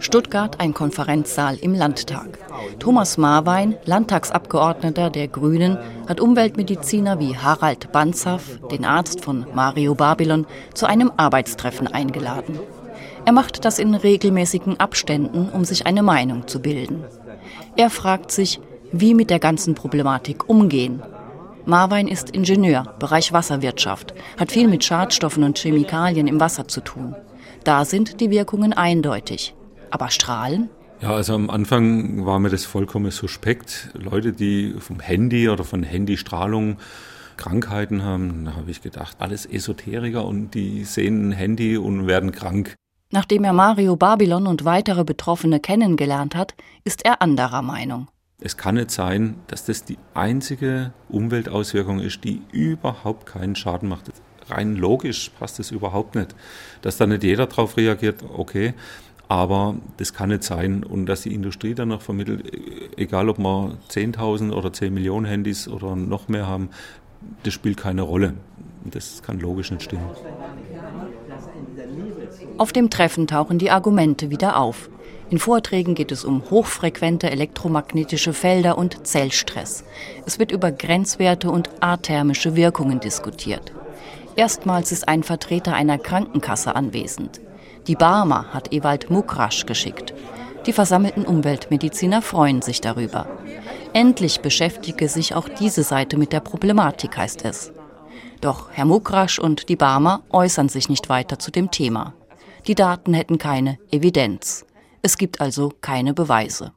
Stuttgart, 0.00 0.60
ein 0.60 0.74
Konferenzsaal 0.74 1.56
im 1.56 1.74
Landtag. 1.74 2.38
Thomas 2.78 3.18
Marwein, 3.18 3.76
Landtagsabgeordneter 3.84 5.10
der 5.10 5.28
Grünen, 5.28 5.78
hat 6.06 6.20
Umweltmediziner 6.20 7.18
wie 7.18 7.36
Harald 7.36 7.92
Banzhaff, 7.92 8.58
den 8.70 8.84
Arzt 8.84 9.24
von 9.24 9.46
Mario 9.54 9.94
Babylon, 9.94 10.46
zu 10.74 10.86
einem 10.86 11.10
Arbeitstreffen 11.16 11.86
eingeladen. 11.86 12.58
Er 13.24 13.32
macht 13.32 13.64
das 13.64 13.80
in 13.80 13.94
regelmäßigen 13.94 14.78
Abständen, 14.78 15.48
um 15.48 15.64
sich 15.64 15.84
eine 15.84 16.02
Meinung 16.02 16.46
zu 16.46 16.60
bilden. 16.60 17.04
Er 17.76 17.90
fragt 17.90 18.30
sich, 18.30 18.60
wie 18.90 19.12
mit 19.12 19.28
der 19.28 19.38
ganzen 19.38 19.74
Problematik 19.74 20.48
umgehen. 20.48 21.02
Marwein 21.66 22.08
ist 22.08 22.30
Ingenieur, 22.30 22.94
Bereich 22.98 23.32
Wasserwirtschaft, 23.32 24.14
hat 24.38 24.52
viel 24.52 24.66
mit 24.68 24.84
Schadstoffen 24.84 25.42
und 25.42 25.58
Chemikalien 25.58 26.26
im 26.26 26.40
Wasser 26.40 26.68
zu 26.68 26.80
tun. 26.80 27.14
Da 27.64 27.84
sind 27.84 28.20
die 28.20 28.30
Wirkungen 28.30 28.72
eindeutig. 28.72 29.54
Aber 29.90 30.10
Strahlen? 30.10 30.70
Ja, 31.02 31.10
also 31.10 31.34
am 31.34 31.50
Anfang 31.50 32.24
war 32.24 32.38
mir 32.38 32.48
das 32.48 32.64
vollkommen 32.64 33.10
suspekt. 33.10 33.90
Leute, 33.92 34.32
die 34.32 34.76
vom 34.78 35.00
Handy 35.00 35.50
oder 35.50 35.64
von 35.64 35.82
Handystrahlung 35.82 36.78
Krankheiten 37.36 38.02
haben, 38.02 38.46
da 38.46 38.56
habe 38.56 38.70
ich 38.70 38.80
gedacht, 38.80 39.16
alles 39.18 39.44
Esoteriker 39.44 40.24
und 40.24 40.54
die 40.54 40.84
sehen 40.84 41.28
ein 41.28 41.32
Handy 41.32 41.76
und 41.76 42.06
werden 42.06 42.32
krank. 42.32 42.74
Nachdem 43.12 43.44
er 43.44 43.52
Mario 43.52 43.94
Babylon 43.94 44.48
und 44.48 44.64
weitere 44.64 45.04
Betroffene 45.04 45.60
kennengelernt 45.60 46.34
hat, 46.34 46.54
ist 46.82 47.04
er 47.04 47.22
anderer 47.22 47.62
Meinung. 47.62 48.08
Es 48.40 48.56
kann 48.56 48.74
nicht 48.74 48.90
sein, 48.90 49.36
dass 49.46 49.64
das 49.64 49.84
die 49.84 49.96
einzige 50.12 50.92
Umweltauswirkung 51.08 52.00
ist, 52.00 52.24
die 52.24 52.42
überhaupt 52.50 53.26
keinen 53.26 53.54
Schaden 53.54 53.88
macht. 53.88 54.10
Rein 54.48 54.76
logisch 54.76 55.30
passt 55.38 55.58
es 55.60 55.70
überhaupt 55.70 56.16
nicht. 56.16 56.34
Dass 56.82 56.96
da 56.96 57.06
nicht 57.06 57.22
jeder 57.22 57.46
drauf 57.46 57.76
reagiert, 57.76 58.24
okay. 58.36 58.74
Aber 59.28 59.76
das 59.96 60.12
kann 60.12 60.28
nicht 60.28 60.42
sein. 60.42 60.84
Und 60.84 61.06
dass 61.06 61.22
die 61.22 61.34
Industrie 61.34 61.74
dann 61.74 61.88
noch 61.88 62.02
vermittelt, 62.02 62.52
egal 62.96 63.28
ob 63.28 63.38
wir 63.38 63.78
10.000 63.88 64.52
oder 64.52 64.72
10 64.72 64.92
Millionen 64.92 65.26
Handys 65.26 65.68
oder 65.68 65.96
noch 65.96 66.28
mehr 66.28 66.46
haben, 66.46 66.70
das 67.44 67.54
spielt 67.54 67.76
keine 67.76 68.02
Rolle. 68.02 68.34
Das 68.84 69.22
kann 69.22 69.40
logisch 69.40 69.70
nicht 69.70 69.82
stimmen. 69.82 70.10
Auf 72.58 72.72
dem 72.72 72.88
Treffen 72.88 73.26
tauchen 73.26 73.58
die 73.58 73.70
Argumente 73.70 74.30
wieder 74.30 74.56
auf. 74.58 74.88
In 75.28 75.38
Vorträgen 75.38 75.94
geht 75.94 76.10
es 76.10 76.24
um 76.24 76.42
hochfrequente 76.50 77.30
elektromagnetische 77.30 78.32
Felder 78.32 78.78
und 78.78 79.06
Zellstress. 79.06 79.84
Es 80.24 80.38
wird 80.38 80.52
über 80.52 80.72
Grenzwerte 80.72 81.50
und 81.50 81.68
athermische 81.80 82.56
Wirkungen 82.56 83.00
diskutiert. 83.00 83.72
Erstmals 84.36 84.92
ist 84.92 85.08
ein 85.08 85.22
Vertreter 85.22 85.74
einer 85.74 85.98
Krankenkasse 85.98 86.74
anwesend. 86.74 87.40
Die 87.88 87.96
Barmer 87.96 88.52
hat 88.54 88.72
Ewald 88.72 89.10
Mukrasch 89.10 89.66
geschickt. 89.66 90.14
Die 90.64 90.72
versammelten 90.72 91.24
Umweltmediziner 91.24 92.22
freuen 92.22 92.62
sich 92.62 92.80
darüber. 92.80 93.26
Endlich 93.92 94.40
beschäftige 94.40 95.08
sich 95.08 95.34
auch 95.34 95.48
diese 95.48 95.82
Seite 95.82 96.16
mit 96.16 96.32
der 96.32 96.40
Problematik, 96.40 97.16
heißt 97.16 97.44
es. 97.44 97.72
Doch 98.40 98.70
Herr 98.72 98.84
Mukrasch 98.84 99.38
und 99.38 99.68
die 99.68 99.76
Barmer 99.76 100.22
äußern 100.30 100.68
sich 100.68 100.88
nicht 100.88 101.08
weiter 101.08 101.38
zu 101.38 101.50
dem 101.50 101.70
Thema. 101.70 102.14
Die 102.66 102.74
Daten 102.74 103.14
hätten 103.14 103.38
keine 103.38 103.78
Evidenz. 103.92 104.66
Es 105.00 105.18
gibt 105.18 105.40
also 105.40 105.72
keine 105.80 106.14
Beweise. 106.14 106.72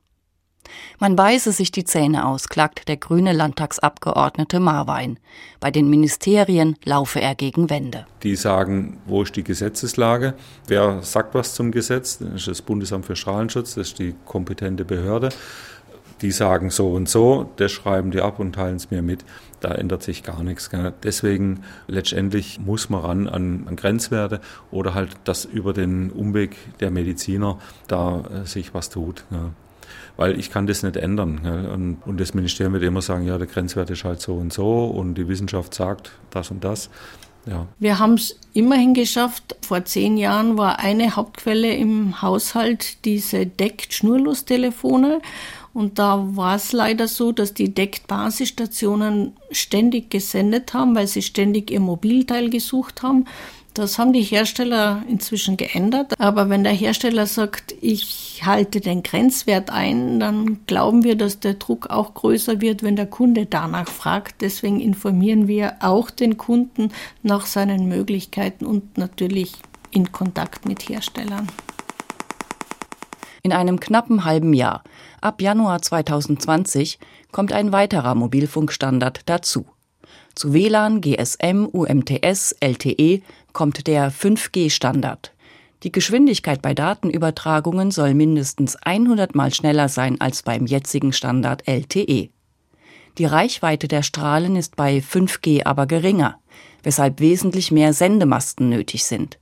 Man 0.99 1.15
beiße 1.15 1.51
sich 1.51 1.71
die 1.71 1.83
Zähne 1.83 2.27
aus, 2.27 2.47
klagt 2.47 2.87
der 2.87 2.97
grüne 2.97 3.33
Landtagsabgeordnete 3.33 4.59
Marwein. 4.59 5.17
Bei 5.59 5.71
den 5.71 5.89
Ministerien 5.89 6.75
laufe 6.85 7.19
er 7.21 7.33
gegen 7.33 7.71
Wände. 7.71 8.05
Die 8.21 8.35
sagen, 8.35 9.01
wo 9.07 9.23
ist 9.23 9.35
die 9.35 9.43
Gesetzeslage? 9.43 10.35
Wer 10.67 11.01
sagt 11.01 11.33
was 11.33 11.55
zum 11.55 11.71
Gesetz? 11.71 12.19
Das 12.19 12.33
ist 12.33 12.47
das 12.47 12.61
Bundesamt 12.61 13.07
für 13.07 13.15
Strahlenschutz, 13.15 13.73
das 13.73 13.87
ist 13.87 13.99
die 13.99 14.13
kompetente 14.25 14.85
Behörde. 14.85 15.29
Die 16.21 16.31
sagen 16.31 16.69
so 16.69 16.91
und 16.91 17.09
so, 17.09 17.49
das 17.55 17.71
schreiben 17.71 18.11
die 18.11 18.21
ab 18.21 18.39
und 18.39 18.53
teilen 18.53 18.75
es 18.75 18.91
mir 18.91 19.01
mit 19.01 19.23
da 19.59 19.69
ändert 19.69 20.03
sich 20.03 20.23
gar 20.23 20.43
nichts. 20.43 20.69
Deswegen 21.03 21.61
letztendlich 21.87 22.59
muss 22.59 22.89
man 22.89 23.01
ran 23.01 23.27
an, 23.27 23.65
an, 23.67 23.75
Grenzwerte 23.75 24.41
oder 24.71 24.93
halt, 24.93 25.17
dass 25.23 25.45
über 25.45 25.73
den 25.73 26.11
Umweg 26.11 26.55
der 26.79 26.91
Mediziner 26.91 27.59
da 27.87 28.21
äh, 28.21 28.45
sich 28.45 28.73
was 28.73 28.89
tut. 28.89 29.25
Ja. 29.31 29.51
Weil 30.17 30.37
ich 30.37 30.51
kann 30.51 30.67
das 30.67 30.83
nicht 30.83 30.97
ändern. 30.97 31.41
Ja. 31.43 31.73
Und, 31.73 31.97
und, 32.05 32.19
das 32.19 32.33
Ministerium 32.33 32.73
wird 32.73 32.83
immer 32.83 33.01
sagen, 33.01 33.25
ja, 33.25 33.37
der 33.37 33.47
Grenzwert 33.47 33.89
ist 33.89 34.03
halt 34.03 34.21
so 34.21 34.35
und 34.35 34.53
so 34.53 34.85
und 34.85 35.15
die 35.15 35.27
Wissenschaft 35.27 35.73
sagt 35.73 36.11
das 36.29 36.51
und 36.51 36.63
das. 36.63 36.89
Ja. 37.45 37.67
Wir 37.79 37.99
haben 37.99 38.15
es 38.15 38.37
immerhin 38.53 38.93
geschafft. 38.93 39.55
Vor 39.61 39.85
zehn 39.85 40.17
Jahren 40.17 40.57
war 40.57 40.79
eine 40.79 41.15
Hauptquelle 41.15 41.73
im 41.73 42.21
Haushalt 42.21 43.05
diese 43.05 43.45
Deckt-Schnurlostelefone. 43.45 45.21
Und 45.79 45.97
da 45.97 46.35
war 46.35 46.57
es 46.57 46.73
leider 46.73 47.07
so, 47.07 47.31
dass 47.31 47.53
die 47.53 47.73
Deckt-Basisstationen 47.73 49.31
ständig 49.49 50.09
gesendet 50.09 50.73
haben, 50.73 50.93
weil 50.93 51.07
sie 51.07 51.21
ständig 51.21 51.71
ihr 51.71 51.79
Mobilteil 51.79 52.49
gesucht 52.49 53.01
haben. 53.01 53.23
Das 53.75 53.97
haben 53.97 54.11
die 54.11 54.21
Hersteller 54.21 55.03
inzwischen 55.07 55.55
geändert. 55.55 56.19
Aber 56.19 56.49
wenn 56.49 56.65
der 56.65 56.73
Hersteller 56.73 57.25
sagt, 57.27 57.73
ich 57.79 58.41
halte 58.45 58.81
den 58.81 59.03
Grenzwert 59.03 59.69
ein, 59.69 60.19
dann 60.19 60.65
glauben 60.65 61.05
wir, 61.05 61.15
dass 61.15 61.39
der 61.39 61.53
Druck 61.53 61.89
auch 61.89 62.13
größer 62.13 62.59
wird, 62.59 62.83
wenn 62.83 62.97
der 62.97 63.07
Kunde 63.07 63.45
danach 63.45 63.87
fragt. 63.87 64.41
Deswegen 64.41 64.81
informieren 64.81 65.47
wir 65.47 65.77
auch 65.79 66.09
den 66.09 66.35
Kunden 66.35 66.91
nach 67.23 67.45
seinen 67.45 67.87
Möglichkeiten 67.87 68.65
und 68.65 68.97
natürlich 68.97 69.53
in 69.91 70.11
Kontakt 70.11 70.65
mit 70.65 70.89
Herstellern. 70.89 71.47
In 73.43 73.53
einem 73.53 73.79
knappen 73.79 74.25
halben 74.25 74.53
Jahr, 74.53 74.83
ab 75.21 75.41
Januar 75.41 75.81
2020, 75.81 76.99
kommt 77.31 77.53
ein 77.53 77.71
weiterer 77.71 78.15
Mobilfunkstandard 78.15 79.21
dazu. 79.25 79.65
Zu 80.35 80.53
WLAN, 80.53 81.01
GSM, 81.01 81.67
UMTS, 81.71 82.55
LTE 82.59 83.21
kommt 83.53 83.87
der 83.87 84.11
5G-Standard. 84.11 85.33
Die 85.83 85.91
Geschwindigkeit 85.91 86.61
bei 86.61 86.73
Datenübertragungen 86.73 87.91
soll 87.91 88.13
mindestens 88.13 88.75
100 88.75 89.33
mal 89.33 89.53
schneller 89.53 89.87
sein 89.87 90.19
als 90.19 90.43
beim 90.43 90.65
jetzigen 90.65 91.13
Standard 91.13 91.67
LTE. 91.67 92.29
Die 93.17 93.25
Reichweite 93.25 93.87
der 93.87 94.03
Strahlen 94.03 94.55
ist 94.55 94.75
bei 94.75 94.99
5G 94.99 95.65
aber 95.65 95.87
geringer, 95.87 96.39
weshalb 96.83 97.19
wesentlich 97.19 97.71
mehr 97.71 97.93
Sendemasten 97.93 98.69
nötig 98.69 99.05
sind. 99.05 99.38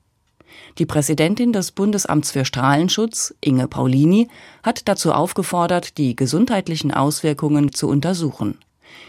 Die 0.78 0.86
Präsidentin 0.86 1.54
des 1.54 1.72
Bundesamts 1.72 2.32
für 2.32 2.46
Strahlenschutz, 2.46 3.34
Inge 3.42 3.68
Paulini, 3.68 4.28
hat 4.64 4.88
dazu 4.88 5.12
aufgefordert, 5.12 5.98
die 5.98 6.16
gesundheitlichen 6.16 6.92
Auswirkungen 6.94 7.72
zu 7.72 7.88
untersuchen. 7.88 8.60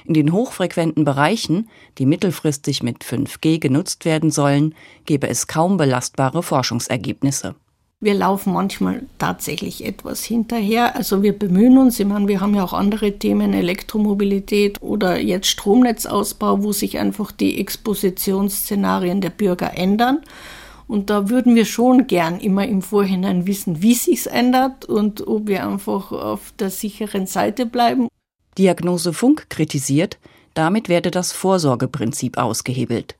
In 0.04 0.14
den 0.14 0.32
hochfrequenten 0.32 1.04
Bereichen, 1.04 1.68
die 1.98 2.06
mittelfristig 2.06 2.82
mit 2.82 3.04
5G 3.04 3.58
genutzt 3.58 4.04
werden 4.04 4.30
sollen, 4.30 4.74
gebe 5.04 5.28
es 5.28 5.46
kaum 5.46 5.76
belastbare 5.76 6.42
Forschungsergebnisse. 6.42 7.54
Wir 8.00 8.14
laufen 8.14 8.52
manchmal 8.52 9.06
tatsächlich 9.18 9.84
etwas 9.84 10.22
hinterher. 10.22 10.94
Also 10.94 11.24
wir 11.24 11.37
bemühen 11.37 11.78
uns. 11.78 11.98
Ich 11.98 12.06
meine, 12.06 12.28
wir 12.28 12.40
haben 12.40 12.54
ja 12.54 12.62
auch 12.62 12.72
andere 12.72 13.18
Themen, 13.18 13.52
Elektromobilität 13.52 14.80
oder 14.80 15.18
jetzt 15.18 15.48
Stromnetzausbau, 15.48 16.62
wo 16.62 16.70
sich 16.70 16.98
einfach 16.98 17.32
die 17.32 17.58
Expositionsszenarien 17.61 19.20
der 19.20 19.30
Bürger 19.30 19.76
ändern. 19.76 20.20
Und 20.88 21.11
da 21.11 21.29
würden 21.29 21.55
wir 21.55 21.66
schon 21.66 22.07
gern 22.07 22.40
immer 22.40 22.66
im 22.66 22.81
Vorhinein 22.81 23.46
wissen, 23.46 23.83
wie 23.83 23.94
sich's 23.94 24.27
ändert 24.27 24.87
und 24.87 25.27
ob 25.27 25.46
wir 25.46 25.66
einfach 25.66 26.11
auf 26.12 26.53
der 26.59 26.70
sicheren 26.70 27.27
Seite 27.27 27.66
bleiben. 27.66 28.09
Diagnose 28.57 29.12
Funk 29.12 29.51
kritisiert, 29.51 30.18
damit 30.55 30.88
werde 30.88 31.11
das 31.11 31.33
Vorsorgeprinzip 31.33 32.38
ausgehebelt. 32.38 33.16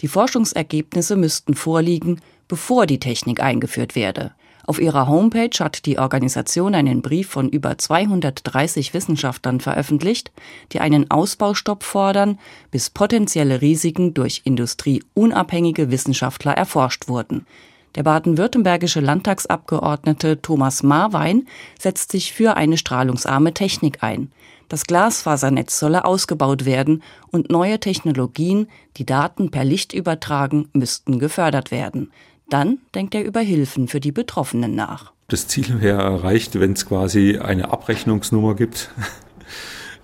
Die 0.00 0.08
Forschungsergebnisse 0.08 1.16
müssten 1.16 1.54
vorliegen, 1.54 2.20
bevor 2.46 2.86
die 2.86 3.00
Technik 3.00 3.42
eingeführt 3.42 3.96
werde. 3.96 4.32
Auf 4.68 4.78
ihrer 4.78 5.08
Homepage 5.08 5.58
hat 5.60 5.86
die 5.86 5.98
Organisation 5.98 6.74
einen 6.74 7.00
Brief 7.00 7.30
von 7.30 7.48
über 7.48 7.78
230 7.78 8.92
Wissenschaftlern 8.92 9.60
veröffentlicht, 9.60 10.30
die 10.72 10.80
einen 10.80 11.10
Ausbaustopp 11.10 11.82
fordern, 11.82 12.38
bis 12.70 12.90
potenzielle 12.90 13.62
Risiken 13.62 14.12
durch 14.12 14.42
industrieunabhängige 14.44 15.90
Wissenschaftler 15.90 16.52
erforscht 16.52 17.08
wurden. 17.08 17.46
Der 17.94 18.02
baden-württembergische 18.02 19.00
Landtagsabgeordnete 19.00 20.42
Thomas 20.42 20.82
Marwein 20.82 21.48
setzt 21.78 22.12
sich 22.12 22.34
für 22.34 22.58
eine 22.58 22.76
strahlungsarme 22.76 23.54
Technik 23.54 24.02
ein. 24.02 24.30
Das 24.68 24.84
Glasfasernetz 24.84 25.78
solle 25.78 26.04
ausgebaut 26.04 26.66
werden 26.66 27.02
und 27.30 27.50
neue 27.50 27.80
Technologien, 27.80 28.68
die 28.98 29.06
Daten 29.06 29.50
per 29.50 29.64
Licht 29.64 29.94
übertragen, 29.94 30.68
müssten 30.74 31.18
gefördert 31.18 31.70
werden. 31.70 32.10
Dann 32.50 32.78
denkt 32.94 33.14
er 33.14 33.24
über 33.24 33.40
Hilfen 33.40 33.88
für 33.88 34.00
die 34.00 34.12
Betroffenen 34.12 34.74
nach. 34.74 35.12
Das 35.28 35.46
Ziel 35.46 35.82
wäre 35.82 36.00
erreicht, 36.00 36.58
wenn 36.58 36.72
es 36.72 36.86
quasi 36.86 37.38
eine 37.38 37.70
Abrechnungsnummer 37.70 38.54
gibt. 38.54 38.90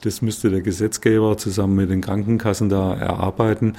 Das 0.02 0.20
müsste 0.20 0.50
der 0.50 0.60
Gesetzgeber 0.60 1.38
zusammen 1.38 1.76
mit 1.76 1.88
den 1.88 2.02
Krankenkassen 2.02 2.68
da 2.68 2.92
erarbeiten. 2.92 3.74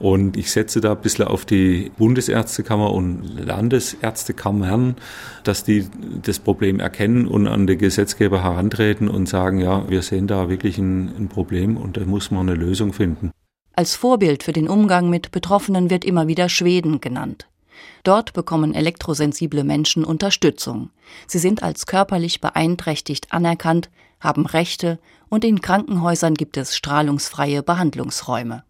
Und 0.00 0.36
ich 0.36 0.50
setze 0.50 0.80
da 0.80 0.92
ein 0.92 1.00
bisschen 1.00 1.26
auf 1.26 1.44
die 1.44 1.92
Bundesärztekammer 1.98 2.92
und 2.92 3.22
Landesärztekammern, 3.38 4.96
dass 5.44 5.62
die 5.62 5.86
das 6.22 6.40
Problem 6.40 6.80
erkennen 6.80 7.28
und 7.28 7.46
an 7.46 7.68
den 7.68 7.78
Gesetzgeber 7.78 8.42
herantreten 8.42 9.08
und 9.08 9.28
sagen, 9.28 9.60
ja, 9.60 9.88
wir 9.88 10.02
sehen 10.02 10.26
da 10.26 10.48
wirklich 10.48 10.78
ein, 10.78 11.12
ein 11.16 11.28
Problem 11.28 11.76
und 11.76 11.96
da 11.96 12.04
muss 12.04 12.32
man 12.32 12.48
eine 12.48 12.58
Lösung 12.58 12.92
finden. 12.92 13.30
Als 13.74 13.94
Vorbild 13.94 14.42
für 14.42 14.52
den 14.52 14.68
Umgang 14.68 15.10
mit 15.10 15.30
Betroffenen 15.30 15.90
wird 15.90 16.04
immer 16.04 16.26
wieder 16.26 16.48
Schweden 16.48 17.00
genannt. 17.00 17.46
Dort 18.04 18.32
bekommen 18.32 18.74
elektrosensible 18.74 19.64
Menschen 19.64 20.04
Unterstützung. 20.04 20.90
Sie 21.26 21.38
sind 21.38 21.62
als 21.62 21.86
körperlich 21.86 22.40
beeinträchtigt 22.40 23.32
anerkannt, 23.32 23.90
haben 24.20 24.46
Rechte 24.46 24.98
und 25.28 25.44
in 25.44 25.60
Krankenhäusern 25.60 26.34
gibt 26.34 26.56
es 26.56 26.76
strahlungsfreie 26.76 27.62
Behandlungsräume. 27.62 28.64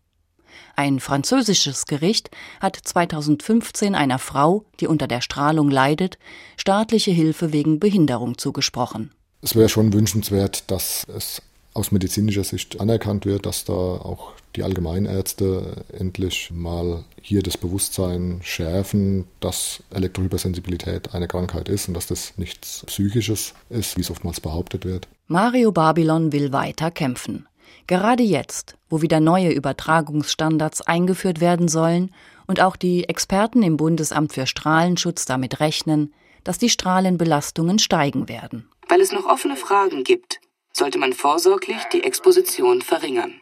Ein 0.76 1.00
französisches 1.00 1.86
Gericht 1.86 2.30
hat 2.60 2.76
2015 2.76 3.94
einer 3.94 4.18
Frau, 4.18 4.64
die 4.80 4.86
unter 4.86 5.08
der 5.08 5.20
Strahlung 5.20 5.70
leidet, 5.70 6.18
staatliche 6.56 7.10
Hilfe 7.10 7.52
wegen 7.52 7.80
Behinderung 7.80 8.38
zugesprochen. 8.38 9.12
Es 9.40 9.54
wäre 9.54 9.68
schon 9.68 9.92
wünschenswert, 9.92 10.70
dass 10.70 11.04
es 11.08 11.42
aus 11.78 11.92
medizinischer 11.92 12.44
Sicht 12.44 12.80
anerkannt 12.80 13.24
wird, 13.24 13.46
dass 13.46 13.64
da 13.64 13.72
auch 13.72 14.32
die 14.56 14.64
Allgemeinärzte 14.64 15.84
endlich 15.96 16.50
mal 16.52 17.04
hier 17.22 17.42
das 17.42 17.56
Bewusstsein 17.56 18.40
schärfen, 18.42 19.26
dass 19.40 19.82
Elektrohypersensibilität 19.90 21.14
eine 21.14 21.28
Krankheit 21.28 21.68
ist 21.68 21.88
und 21.88 21.94
dass 21.94 22.08
das 22.08 22.36
nichts 22.36 22.84
Psychisches 22.86 23.54
ist, 23.70 23.96
wie 23.96 24.00
es 24.00 24.10
oftmals 24.10 24.40
behauptet 24.40 24.84
wird. 24.84 25.06
Mario 25.28 25.70
Babylon 25.70 26.32
will 26.32 26.52
weiter 26.52 26.90
kämpfen. 26.90 27.46
Gerade 27.86 28.22
jetzt, 28.22 28.76
wo 28.90 29.00
wieder 29.00 29.20
neue 29.20 29.50
Übertragungsstandards 29.50 30.82
eingeführt 30.82 31.40
werden 31.40 31.68
sollen 31.68 32.10
und 32.46 32.60
auch 32.60 32.76
die 32.76 33.08
Experten 33.08 33.62
im 33.62 33.76
Bundesamt 33.76 34.32
für 34.32 34.46
Strahlenschutz 34.46 35.26
damit 35.26 35.60
rechnen, 35.60 36.12
dass 36.44 36.58
die 36.58 36.70
Strahlenbelastungen 36.70 37.78
steigen 37.78 38.28
werden. 38.28 38.68
Weil 38.88 39.00
es 39.00 39.12
noch 39.12 39.26
offene 39.26 39.56
Fragen 39.56 40.02
gibt, 40.02 40.40
sollte 40.78 40.98
man 40.98 41.12
vorsorglich 41.12 41.82
die 41.92 42.04
Exposition 42.04 42.80
verringern. 42.80 43.40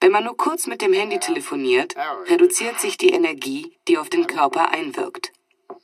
Wenn 0.00 0.12
man 0.12 0.24
nur 0.24 0.36
kurz 0.36 0.66
mit 0.66 0.82
dem 0.82 0.92
Handy 0.92 1.18
telefoniert, 1.18 1.94
reduziert 2.28 2.80
sich 2.80 2.98
die 2.98 3.10
Energie, 3.10 3.72
die 3.88 3.96
auf 3.96 4.10
den 4.10 4.26
Körper 4.26 4.70
einwirkt. 4.72 5.32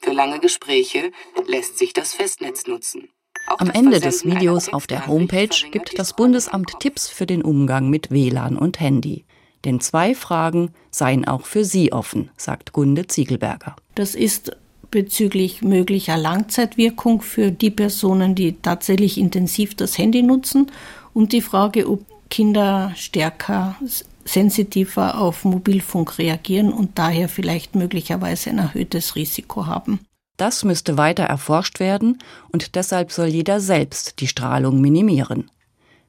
Für 0.00 0.12
lange 0.12 0.40
Gespräche 0.40 1.12
lässt 1.46 1.78
sich 1.78 1.92
das 1.92 2.12
Festnetz 2.12 2.66
nutzen. 2.66 3.08
Am 3.46 3.70
Ende 3.70 4.00
des 4.00 4.24
Videos 4.24 4.72
auf 4.72 4.86
der 4.86 5.06
Homepage 5.06 5.70
gibt 5.70 5.98
das 5.98 6.14
Bundesamt 6.14 6.78
Tipps 6.80 7.08
für 7.08 7.26
den 7.26 7.42
Umgang 7.42 7.88
mit 7.88 8.10
WLAN 8.10 8.56
und 8.56 8.78
Handy. 8.78 9.24
Denn 9.64 9.80
zwei 9.80 10.14
Fragen 10.14 10.72
seien 10.90 11.26
auch 11.26 11.46
für 11.46 11.64
Sie 11.64 11.92
offen, 11.92 12.30
sagt 12.36 12.72
Gunde 12.72 13.06
Ziegelberger. 13.06 13.76
Das 13.94 14.14
ist 14.14 14.56
bezüglich 14.92 15.62
möglicher 15.62 16.16
Langzeitwirkung 16.16 17.20
für 17.20 17.50
die 17.50 17.70
Personen, 17.70 18.36
die 18.36 18.52
tatsächlich 18.62 19.18
intensiv 19.18 19.74
das 19.74 19.98
Handy 19.98 20.22
nutzen 20.22 20.70
und 21.12 21.32
die 21.32 21.40
Frage, 21.40 21.90
ob 21.90 22.06
Kinder 22.30 22.92
stärker 22.94 23.76
sensitiver 24.24 25.18
auf 25.18 25.44
Mobilfunk 25.44 26.18
reagieren 26.18 26.72
und 26.72 26.98
daher 26.98 27.28
vielleicht 27.28 27.74
möglicherweise 27.74 28.50
ein 28.50 28.58
erhöhtes 28.58 29.16
Risiko 29.16 29.66
haben. 29.66 29.98
Das 30.36 30.64
müsste 30.64 30.96
weiter 30.96 31.24
erforscht 31.24 31.80
werden 31.80 32.18
und 32.52 32.74
deshalb 32.76 33.12
soll 33.12 33.26
jeder 33.26 33.60
selbst 33.60 34.20
die 34.20 34.28
Strahlung 34.28 34.80
minimieren. 34.80 35.50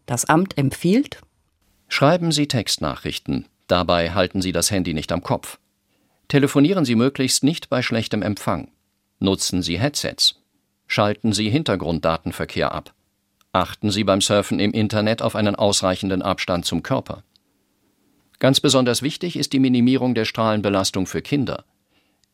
Das 0.06 0.26
Amt 0.26 0.58
empfiehlt 0.58 1.20
Schreiben 1.88 2.32
Sie 2.32 2.48
Textnachrichten, 2.48 3.48
dabei 3.68 4.12
halten 4.12 4.42
Sie 4.42 4.52
das 4.52 4.72
Handy 4.72 4.94
nicht 4.94 5.12
am 5.12 5.22
Kopf. 5.22 5.60
Telefonieren 6.28 6.86
Sie 6.86 6.96
möglichst 6.96 7.44
nicht 7.44 7.70
bei 7.70 7.82
schlechtem 7.82 8.22
Empfang. 8.24 8.70
Nutzen 9.24 9.62
Sie 9.62 9.80
Headsets. 9.80 10.36
Schalten 10.86 11.32
Sie 11.32 11.50
Hintergrunddatenverkehr 11.50 12.74
ab. 12.74 12.94
Achten 13.54 13.90
Sie 13.90 14.04
beim 14.04 14.20
Surfen 14.20 14.60
im 14.60 14.74
Internet 14.74 15.22
auf 15.22 15.38
einen 15.38 15.56
ausreichenden 15.56 16.22
Abstand 16.22 16.66
zum 16.66 16.84
Körper. 16.84 17.24
Ganz 18.40 18.60
besonders 18.60 19.02
wichtig 19.02 19.38
ist 19.38 19.54
die 19.54 19.60
Minimierung 19.60 20.14
der 20.14 20.26
Strahlenbelastung 20.26 21.08
für 21.08 21.22
Kinder. 21.22 21.64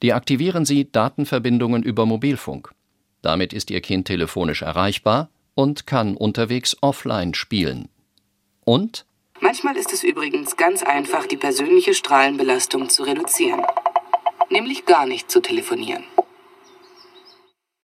Deaktivieren 0.02 0.66
Sie 0.66 0.92
Datenverbindungen 0.92 1.84
über 1.84 2.08
Mobilfunk. 2.08 2.74
Damit 3.22 3.54
ist 3.54 3.70
Ihr 3.70 3.82
Kind 3.82 4.08
telefonisch 4.08 4.64
erreichbar 4.64 5.30
und 5.54 5.86
kann 5.86 6.18
unterwegs 6.18 6.76
offline 6.82 7.36
spielen. 7.36 7.90
Und? 8.66 9.06
Manchmal 9.42 9.78
ist 9.78 9.94
es 9.94 10.04
übrigens 10.04 10.58
ganz 10.58 10.82
einfach, 10.82 11.28
die 11.28 11.38
persönliche 11.38 11.94
Strahlenbelastung 11.94 12.90
zu 12.90 13.04
reduzieren. 13.04 13.62
Nämlich 14.50 14.88
gar 14.88 15.06
nicht 15.06 15.30
zu 15.30 15.40
telefonieren. 15.40 16.04